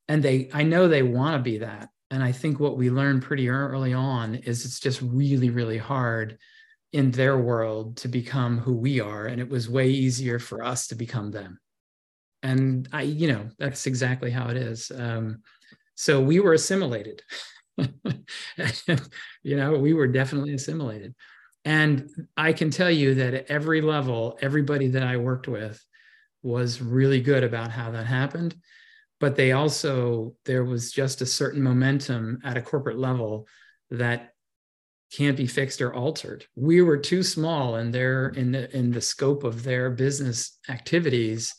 [0.07, 1.89] And they, I know they want to be that.
[2.11, 6.37] And I think what we learned pretty early on is it's just really, really hard
[6.91, 9.27] in their world to become who we are.
[9.27, 11.57] And it was way easier for us to become them.
[12.43, 14.91] And I, you know, that's exactly how it is.
[14.93, 15.41] Um,
[15.95, 17.21] so we were assimilated.
[17.77, 21.15] you know, we were definitely assimilated.
[21.63, 25.81] And I can tell you that at every level, everybody that I worked with
[26.43, 28.55] was really good about how that happened
[29.21, 33.47] but they also there was just a certain momentum at a corporate level
[33.91, 34.33] that
[35.15, 36.45] can't be fixed or altered.
[36.55, 41.53] We were too small in their in the in the scope of their business activities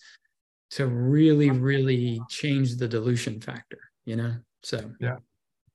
[0.72, 4.34] to really really change the dilution factor, you know?
[4.62, 5.16] So Yeah.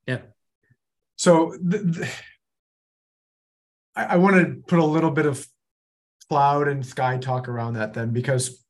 [0.06, 0.22] Yeah.
[1.16, 2.10] So the, the,
[3.96, 5.48] I, I want to put a little bit of
[6.30, 8.66] cloud and sky talk around that then because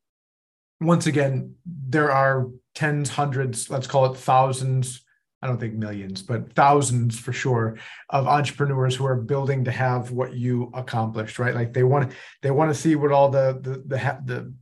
[0.80, 2.48] once again there are
[2.78, 5.02] tens hundreds let's call it thousands
[5.42, 7.76] i don't think millions but thousands for sure
[8.12, 12.14] of entrepreneurs who are building to have what you accomplished right like they want
[12.44, 14.54] they want to see what all the the the, the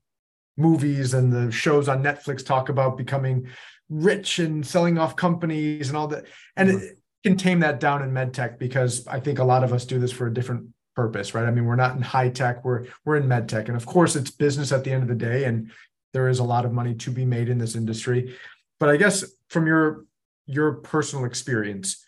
[0.55, 3.45] movies and the shows on netflix talk about becoming
[3.89, 6.23] rich and selling off companies and all that
[6.55, 6.85] and mm-hmm.
[6.85, 9.97] it, can tame that down in medtech because I think a lot of us do
[9.97, 11.45] this for a different purpose, right?
[11.45, 13.67] I mean, we're not in high tech, we're we're in med tech.
[13.67, 15.71] And of course, it's business at the end of the day, and
[16.15, 18.33] there is a lot of money to be made in this industry.
[18.79, 20.05] But I guess from your
[20.45, 22.01] your personal experience,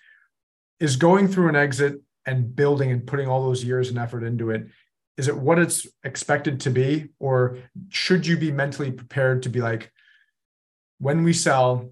[0.80, 4.52] is going through an exit and building and putting all those years and effort into
[4.52, 4.68] it,
[5.18, 7.10] is it what it's expected to be?
[7.20, 7.58] Or
[7.90, 9.92] should you be mentally prepared to be like,
[11.00, 11.92] when we sell,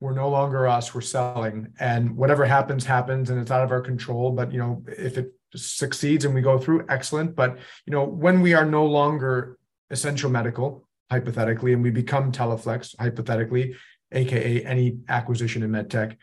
[0.00, 3.82] we're no longer us, we're selling, and whatever happens, happens, and it's out of our
[3.82, 4.32] control.
[4.32, 7.36] But you know, if it succeeds and we go through, excellent.
[7.36, 9.58] But you know, when we are no longer
[9.90, 13.74] essential medical, hypothetically, and we become Teleflex, hypothetically,
[14.12, 16.16] aka any acquisition in medtech,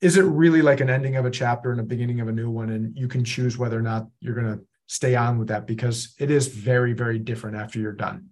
[0.00, 2.50] is it really like an ending of a chapter and a beginning of a new
[2.50, 2.70] one?
[2.70, 6.14] And you can choose whether or not you're going to stay on with that because
[6.18, 8.28] it is very, very different after you're done.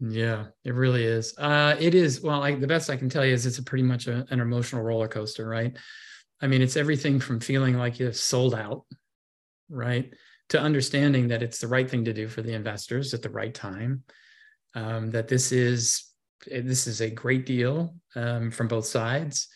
[0.00, 1.34] Yeah, it really is.
[1.38, 2.20] Uh, it is.
[2.20, 4.40] Well, I, the best I can tell you is it's a pretty much a, an
[4.40, 5.76] emotional roller coaster, right?
[6.42, 8.84] I mean, it's everything from feeling like you've sold out
[9.68, 10.12] right?
[10.50, 13.54] To understanding that it's the right thing to do for the investors at the right
[13.54, 14.04] time,
[14.74, 16.10] um, that this is
[16.46, 19.48] this is a great deal um, from both sides,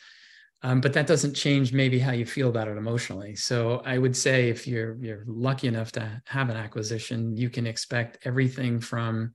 [0.62, 3.34] um, but that doesn't change maybe how you feel about it emotionally.
[3.34, 7.66] So I would say if you're you're lucky enough to have an acquisition, you can
[7.66, 9.34] expect everything from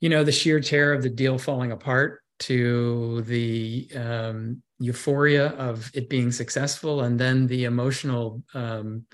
[0.00, 5.90] you know the sheer terror of the deal falling apart to the um, euphoria of
[5.94, 9.04] it being successful and then the emotional um,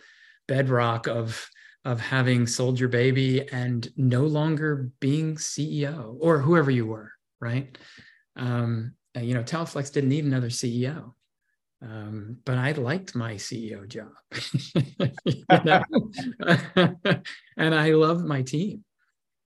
[0.46, 1.50] bedrock of
[1.86, 7.78] of having sold your baby and no longer being CEO or whoever you were, right?
[8.34, 11.12] Um, you know, Teleflex didn't need another CEO,
[11.80, 14.10] um, but I liked my CEO job,
[17.56, 18.84] and I loved my team,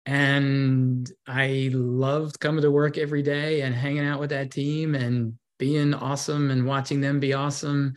[0.04, 5.38] and I loved coming to work every day and hanging out with that team and
[5.60, 7.94] being awesome and watching them be awesome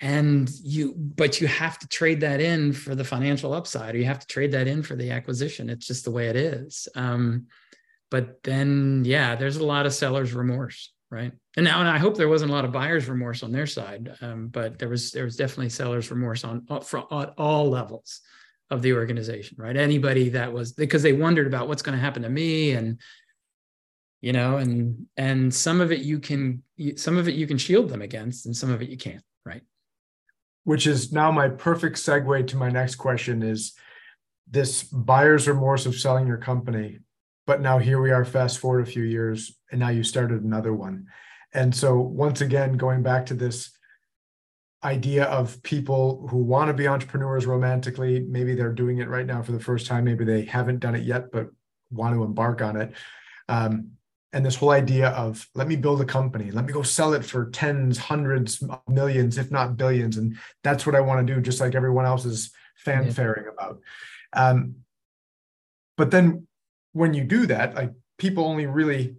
[0.00, 4.04] and you but you have to trade that in for the financial upside or you
[4.04, 5.70] have to trade that in for the acquisition.
[5.70, 6.88] It's just the way it is.
[6.94, 7.46] Um,
[8.10, 11.32] but then yeah there's a lot of seller's remorse right?
[11.56, 14.14] And now and i hope there wasn't a lot of buyer's remorse on their side
[14.20, 18.20] um, but there was there was definitely seller's remorse on uh, from at all levels
[18.70, 19.76] of the organization right?
[19.76, 23.00] Anybody that was because they wondered about what's going to happen to me and
[24.20, 26.62] you know and and some of it you can
[26.96, 29.62] some of it you can shield them against and some of it you can't right
[30.64, 33.74] which is now my perfect segue to my next question is
[34.50, 36.98] this buyer's remorse of selling your company
[37.46, 40.72] but now here we are fast forward a few years and now you started another
[40.72, 41.06] one.
[41.52, 43.70] And so once again going back to this
[44.82, 49.40] idea of people who want to be entrepreneurs romantically maybe they're doing it right now
[49.40, 51.48] for the first time maybe they haven't done it yet but
[51.90, 52.92] want to embark on it
[53.48, 53.92] um,
[54.34, 56.50] and this whole idea of let me build a company.
[56.50, 60.16] Let me go sell it for tens hundreds millions if not billions.
[60.16, 63.52] And that's what i want to do just like everyone else is fanfaring yeah.
[63.52, 63.80] about.
[64.32, 64.74] Um,
[65.96, 66.48] but then
[66.92, 69.14] when you do that like people only really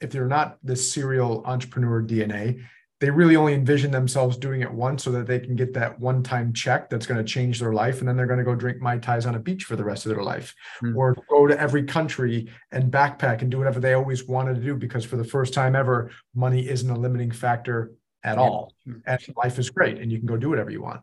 [0.00, 2.62] if they're not this serial entrepreneur dna
[3.00, 6.22] they really only envision themselves doing it once so that they can get that one
[6.22, 7.98] time check that's going to change their life.
[7.98, 10.06] And then they're going to go drink Mai Tais on a beach for the rest
[10.06, 10.96] of their life mm.
[10.96, 14.76] or go to every country and backpack and do whatever they always wanted to do
[14.76, 17.92] because for the first time ever, money isn't a limiting factor
[18.22, 18.72] at all.
[18.86, 21.02] And life is great and you can go do whatever you want.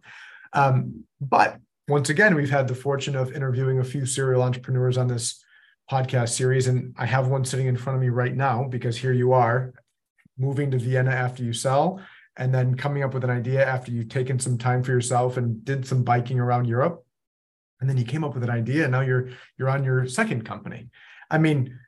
[0.54, 5.08] Um, but once again, we've had the fortune of interviewing a few serial entrepreneurs on
[5.08, 5.44] this
[5.92, 6.68] podcast series.
[6.68, 9.74] And I have one sitting in front of me right now because here you are
[10.42, 12.02] moving to Vienna after you sell,
[12.36, 15.64] and then coming up with an idea after you've taken some time for yourself and
[15.64, 17.06] did some biking around Europe.
[17.80, 20.44] And then you came up with an idea, and now you're you're on your second
[20.44, 20.90] company.
[21.30, 21.80] I mean,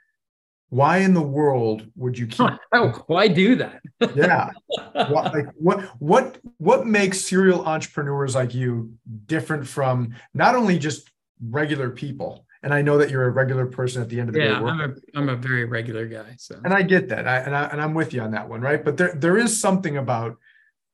[0.74, 3.80] why in the world would you keep oh, why do that
[4.16, 4.50] yeah
[4.94, 8.92] what, like what what what makes serial entrepreneurs like you
[9.28, 11.12] different from not only just
[11.48, 14.42] regular people and I know that you're a regular person at the end of the
[14.42, 14.66] yeah, day.
[14.66, 16.36] Yeah, I'm a I'm a very regular guy.
[16.38, 18.62] So and I get that, I, and I and I'm with you on that one,
[18.62, 18.84] right?
[18.84, 20.38] But there there is something about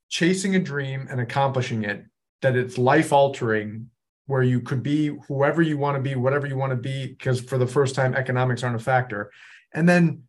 [0.10, 2.06] chasing a dream and accomplishing it
[2.42, 3.90] that it's life altering,
[4.26, 7.40] where you could be whoever you want to be, whatever you want to be, because
[7.40, 9.32] for the first time economics aren't a factor,
[9.74, 10.24] and then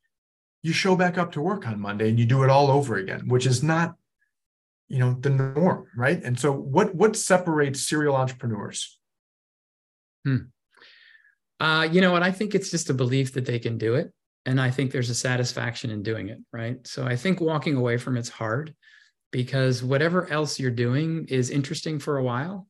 [0.62, 3.26] you show back up to work on Monday and you do it all over again,
[3.28, 3.97] which is not
[4.88, 8.99] you know the norm right and so what what separates serial entrepreneurs
[10.24, 10.38] hmm.
[11.61, 12.22] Uh, you know what?
[12.22, 14.12] I think it's just a belief that they can do it.
[14.46, 16.38] And I think there's a satisfaction in doing it.
[16.52, 16.84] Right.
[16.86, 18.74] So I think walking away from it's hard
[19.30, 22.66] because whatever else you're doing is interesting for a while.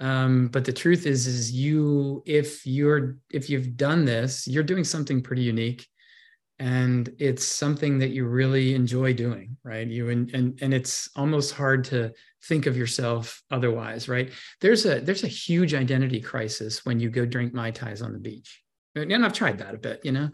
[0.00, 4.84] Um, but the truth is, is you, if you're, if you've done this, you're doing
[4.84, 5.86] something pretty unique
[6.58, 9.86] and it's something that you really enjoy doing right?
[9.86, 12.12] You and and, and it's almost hard to
[12.44, 14.30] think of yourself otherwise right?
[14.60, 18.18] There's a there's a huge identity crisis when you go drink mai tais on the
[18.18, 18.62] beach.
[18.96, 20.30] And i've tried that a bit you know?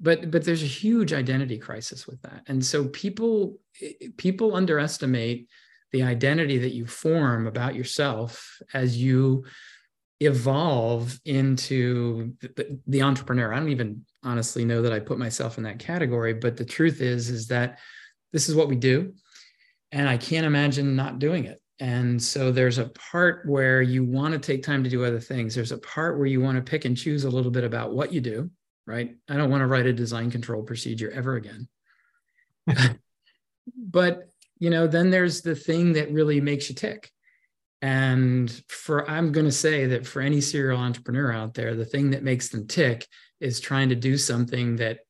[0.00, 2.42] But but there's a huge identity crisis with that.
[2.48, 3.58] And so people
[4.16, 5.48] people underestimate
[5.92, 9.44] the identity that you form about yourself as you
[10.20, 13.52] evolve into the, the, entrepreneur.
[13.52, 17.00] I don't even honestly know that i put myself in that category but the truth
[17.00, 17.78] is is that
[18.32, 19.12] this is what we do
[19.90, 21.58] and i can't imagine not doing it.
[21.80, 25.52] And so there's a part where you want to take time to do other things.
[25.52, 28.12] There's a part where you want to pick and choose a little bit about what
[28.12, 28.48] you do
[28.86, 29.14] right?
[29.28, 31.68] I don't want to write a design control procedure ever again.
[33.76, 37.12] But you know then there's the thing that really makes you tick.
[37.80, 42.10] And for I'm going to say that for any serial entrepreneur out there, the thing
[42.10, 43.06] that makes them tick
[43.42, 45.00] is trying to do something that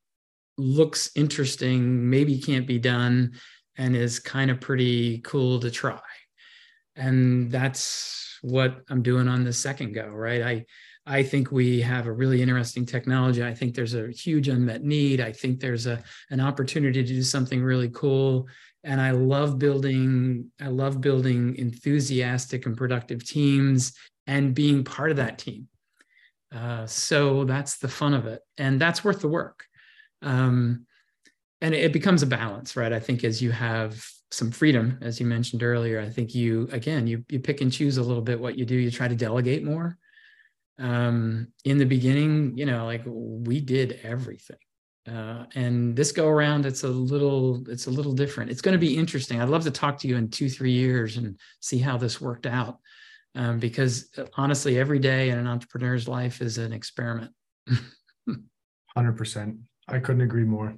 [0.58, 3.32] looks interesting, maybe can't be done,
[3.76, 6.00] and is kind of pretty cool to try.
[6.96, 10.42] And that's what I'm doing on the second go, right?
[10.42, 10.66] I
[11.04, 13.42] I think we have a really interesting technology.
[13.42, 15.20] I think there's a huge unmet need.
[15.20, 18.48] I think there's a an opportunity to do something really cool
[18.84, 23.94] and i love building i love building enthusiastic and productive teams
[24.26, 25.68] and being part of that team
[26.54, 28.40] uh, so that's the fun of it.
[28.58, 29.64] And that's worth the work.
[30.20, 30.86] Um,
[31.60, 32.92] and it becomes a balance right?
[32.92, 37.06] I think as you have some freedom as you mentioned earlier i think you again
[37.06, 38.74] you you pick and choose a little bit what you do.
[38.74, 39.98] You try to delegate more.
[40.78, 44.56] Um, in the beginning you know like we did everything.
[45.06, 48.50] Uh, and this go around it's a little it's a little different.
[48.50, 49.40] It's going to be interesting.
[49.40, 52.46] I'd love to talk to you in two three years and see how this worked
[52.46, 52.78] out
[53.34, 57.32] um, because uh, honestly every day in an entrepreneur's life is an experiment
[58.96, 59.58] 100%
[59.88, 60.74] i couldn't agree more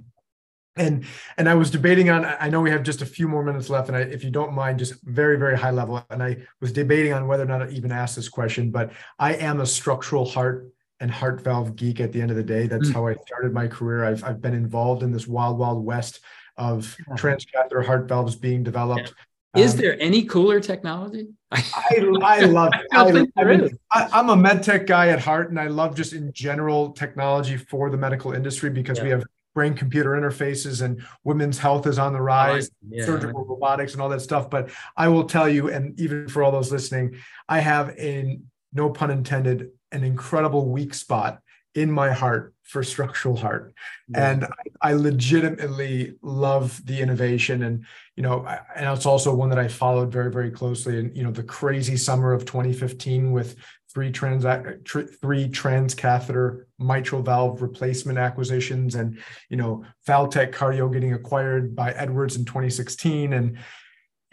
[0.77, 1.05] and
[1.37, 3.87] and i was debating on i know we have just a few more minutes left
[3.87, 7.13] and I, if you don't mind just very very high level and i was debating
[7.13, 10.69] on whether or not i even ask this question but i am a structural heart
[10.99, 12.67] and heart valve geek at the end of the day.
[12.67, 12.93] That's mm.
[12.93, 14.05] how I started my career.
[14.05, 16.21] I've, I've been involved in this wild, wild west
[16.57, 19.13] of transcatheter heart valves being developed.
[19.55, 19.63] Yeah.
[19.63, 21.27] Is um, there any cooler technology?
[21.55, 22.87] I, I love it.
[22.91, 26.31] I, I mean, am a med tech guy at heart, and I love just in
[26.33, 29.03] general technology for the medical industry because yeah.
[29.03, 33.05] we have brain computer interfaces and women's health is on the rise, yeah.
[33.05, 34.49] surgical robotics and all that stuff.
[34.49, 38.37] But I will tell you, and even for all those listening, I have a
[38.73, 41.39] no pun intended, an incredible weak spot
[41.73, 43.73] in my heart for structural heart
[44.09, 44.31] yeah.
[44.31, 47.85] and I, I, legitimately love the innovation and
[48.15, 48.45] you know
[48.75, 51.95] and it's also one that i followed very very closely and you know the crazy
[51.95, 53.55] summer of 2015 with
[53.93, 61.75] three trans three transcatheter mitral valve replacement acquisitions and you know valtech cardio getting acquired
[61.75, 63.57] by edwards in 2016 and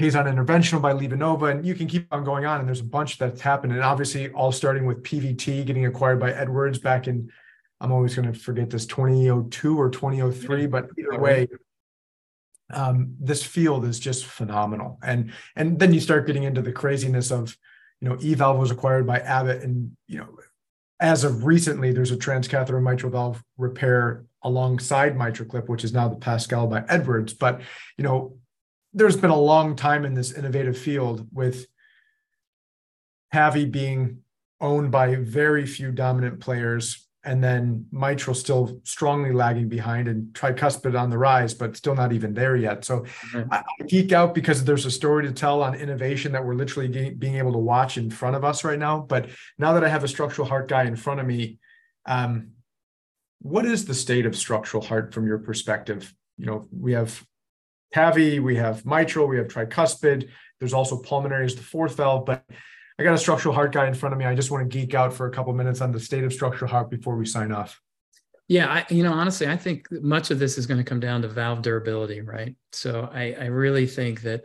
[0.00, 2.58] Caisson Interventional by LivaNova, and you can keep on going on.
[2.58, 3.72] And there's a bunch that's happened.
[3.72, 7.30] And obviously, all starting with PVT getting acquired by Edwards back in,
[7.82, 11.48] I'm always going to forget this 2002 or 2003, but either way,
[12.72, 15.00] um, this field is just phenomenal.
[15.02, 17.56] And and then you start getting into the craziness of,
[18.00, 20.28] you know, eValve was acquired by Abbott, and you know,
[21.00, 26.16] as of recently, there's a transcatheter mitral valve repair alongside MitraClip, which is now the
[26.16, 27.34] Pascal by Edwards.
[27.34, 27.62] But
[27.98, 28.36] you know,
[28.92, 31.66] there's been a long time in this innovative field with
[33.34, 34.18] TAVI being
[34.60, 40.98] owned by very few dominant players and then mitral still strongly lagging behind and tricuspid
[40.98, 43.52] on the rise but still not even there yet so mm-hmm.
[43.52, 46.88] I, I, geek out because there's a story to tell on innovation that we're literally
[46.88, 49.88] ge- being able to watch in front of us right now but now that i
[49.88, 51.58] have a structural heart guy in front of me
[52.06, 52.48] um,
[53.40, 57.24] what is the state of structural heart from your perspective you know we have
[57.94, 60.30] TAVI, we have mitral, we have tricuspid.
[60.58, 62.42] There's also pulmonary as the fourth valve, but
[63.02, 64.26] I got a structural heart guy in front of me.
[64.26, 66.70] I just want to geek out for a couple minutes on the state of structural
[66.70, 67.80] heart before we sign off.
[68.46, 71.22] Yeah, I, you know, honestly, I think much of this is going to come down
[71.22, 72.54] to valve durability, right?
[72.70, 74.44] So I, I really think that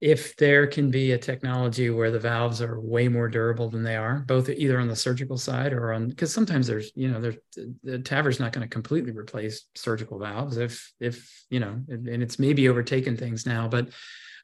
[0.00, 3.96] if there can be a technology where the valves are way more durable than they
[3.96, 7.36] are, both either on the surgical side or on because sometimes there's you know there's
[7.84, 12.22] the TAVR's not going to completely replace surgical valves if if you know and, and
[12.22, 13.90] it's maybe overtaken things now, but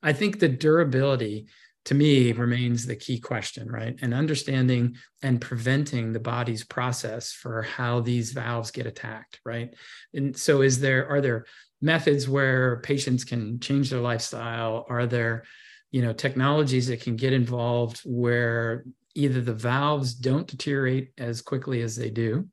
[0.03, 1.47] I think the durability
[1.89, 3.99] to me remains the key question, right?
[4.03, 9.75] And understanding and preventing the body's process for how these valves get attacked, right?
[10.13, 11.47] And so is there are there
[11.81, 14.85] methods where patients can change their lifestyle?
[14.91, 15.45] Are there,
[15.91, 18.85] you know, technologies that can get involved where
[19.15, 22.49] either the valves don't deteriorate as quickly as they do,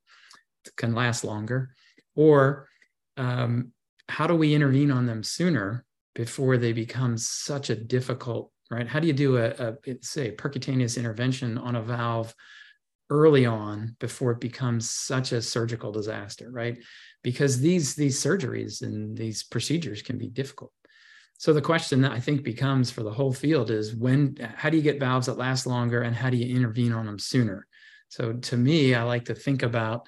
[0.77, 1.75] can last longer,
[2.15, 2.69] or
[3.17, 3.73] um,
[4.07, 5.83] how do we intervene on them sooner
[6.13, 8.87] before they become such a difficult right?
[8.87, 12.33] How do you do a, a say percutaneous intervention on a valve
[13.09, 16.77] early on before it becomes such a surgical disaster, right?
[17.23, 20.71] Because these these surgeries and these procedures can be difficult.
[21.37, 24.77] So the question that I think becomes for the whole field is when how do
[24.77, 27.67] you get valves that last longer and how do you intervene on them sooner?
[28.09, 30.07] So to me, I like to think about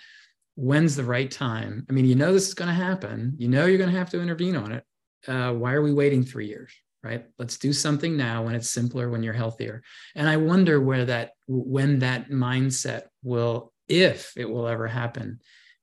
[0.56, 1.86] when's the right time.
[1.90, 3.36] I mean, you know this is going to happen.
[3.38, 4.84] You know you're going to have to intervene on it.
[5.28, 6.74] Uh, why are we waiting three years?
[7.08, 7.26] Right?
[7.40, 9.82] Let's do something now when it's simpler, when you're healthier.
[10.16, 15.40] And I wonder where that, when that mindset will, if it will ever happen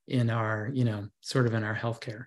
[0.06, 2.26] in our, you know, sort of in our healthcare.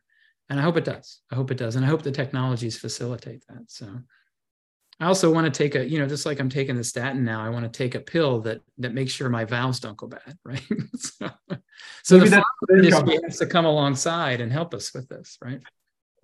[0.49, 1.21] And I hope it does.
[1.31, 1.75] I hope it does.
[1.75, 3.69] And I hope the technologies facilitate that.
[3.69, 3.87] So
[4.99, 7.45] I also want to take a, you know, just like I'm taking the statin now,
[7.45, 10.37] I want to take a pill that that makes sure my valves don't go bad,
[10.43, 10.63] right?
[10.95, 11.29] so,
[12.03, 15.61] so the industry has to come alongside and help us with this, right?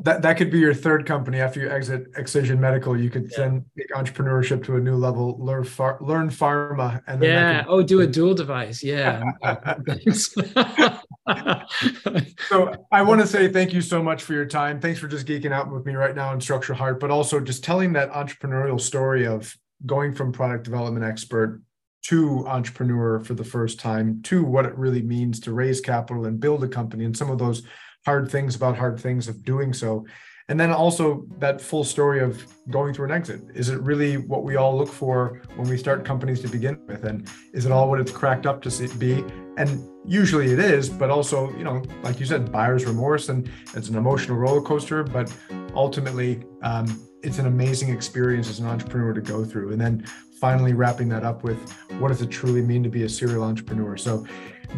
[0.04, 3.00] That that could be your third company after you exit Excision Medical.
[3.00, 3.38] You could yeah.
[3.38, 7.72] then take entrepreneurship to a new level, learn far, learn pharma, and then yeah, could...
[7.72, 8.84] oh, do a dual device.
[8.84, 9.24] Yeah.
[12.50, 14.82] so I want to say thank you so much for your time.
[14.82, 17.64] Thanks for just geeking out with me right now in Structure Heart, but also just
[17.64, 21.62] telling that entrepreneurial story of going from product development expert
[22.04, 26.42] to entrepreneur for the first time to what it really means to raise capital and
[26.42, 27.64] build a company and some of those
[28.06, 30.06] hard things about hard things of doing so.
[30.50, 33.42] And then also that full story of going through an exit.
[33.56, 37.06] Is it really what we all look for when we start companies to begin with?
[37.06, 39.24] And is it all what it's cracked up to be?
[39.58, 43.88] And usually it is but also you know like you said buyer's remorse and it's
[43.88, 45.34] an emotional roller coaster but
[45.74, 49.72] ultimately um, it's an amazing experience as an entrepreneur to go through.
[49.72, 50.06] And then
[50.40, 51.58] finally wrapping that up with
[52.00, 53.96] what does it truly mean to be a serial entrepreneur?
[53.96, 54.28] So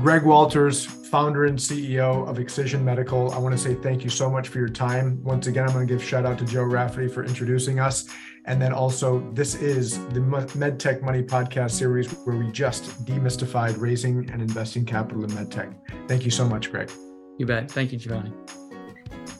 [0.01, 3.31] Greg Walters, founder and CEO of Excision Medical.
[3.31, 5.23] I want to say thank you so much for your time.
[5.23, 8.05] Once again, I'm going to give shout out to Joe Rafferty for introducing us.
[8.43, 14.29] And then also, this is the MedTech Money podcast series where we just demystified raising
[14.29, 15.73] and investing capital in MedTech.
[16.09, 16.91] Thank you so much, Greg.
[17.37, 17.71] You bet.
[17.71, 18.33] Thank you, Giovanni.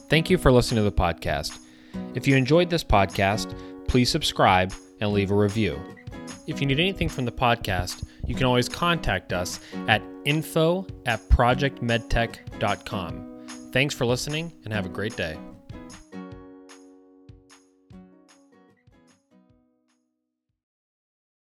[0.08, 1.58] Thank you for listening to the podcast.
[2.14, 3.54] If you enjoyed this podcast,
[3.88, 5.78] please subscribe and leave a review.
[6.46, 11.20] If you need anything from the podcast, you can always contact us at info at
[11.28, 13.22] projectmedtech.com.
[13.72, 15.36] Thanks for listening and have a great day.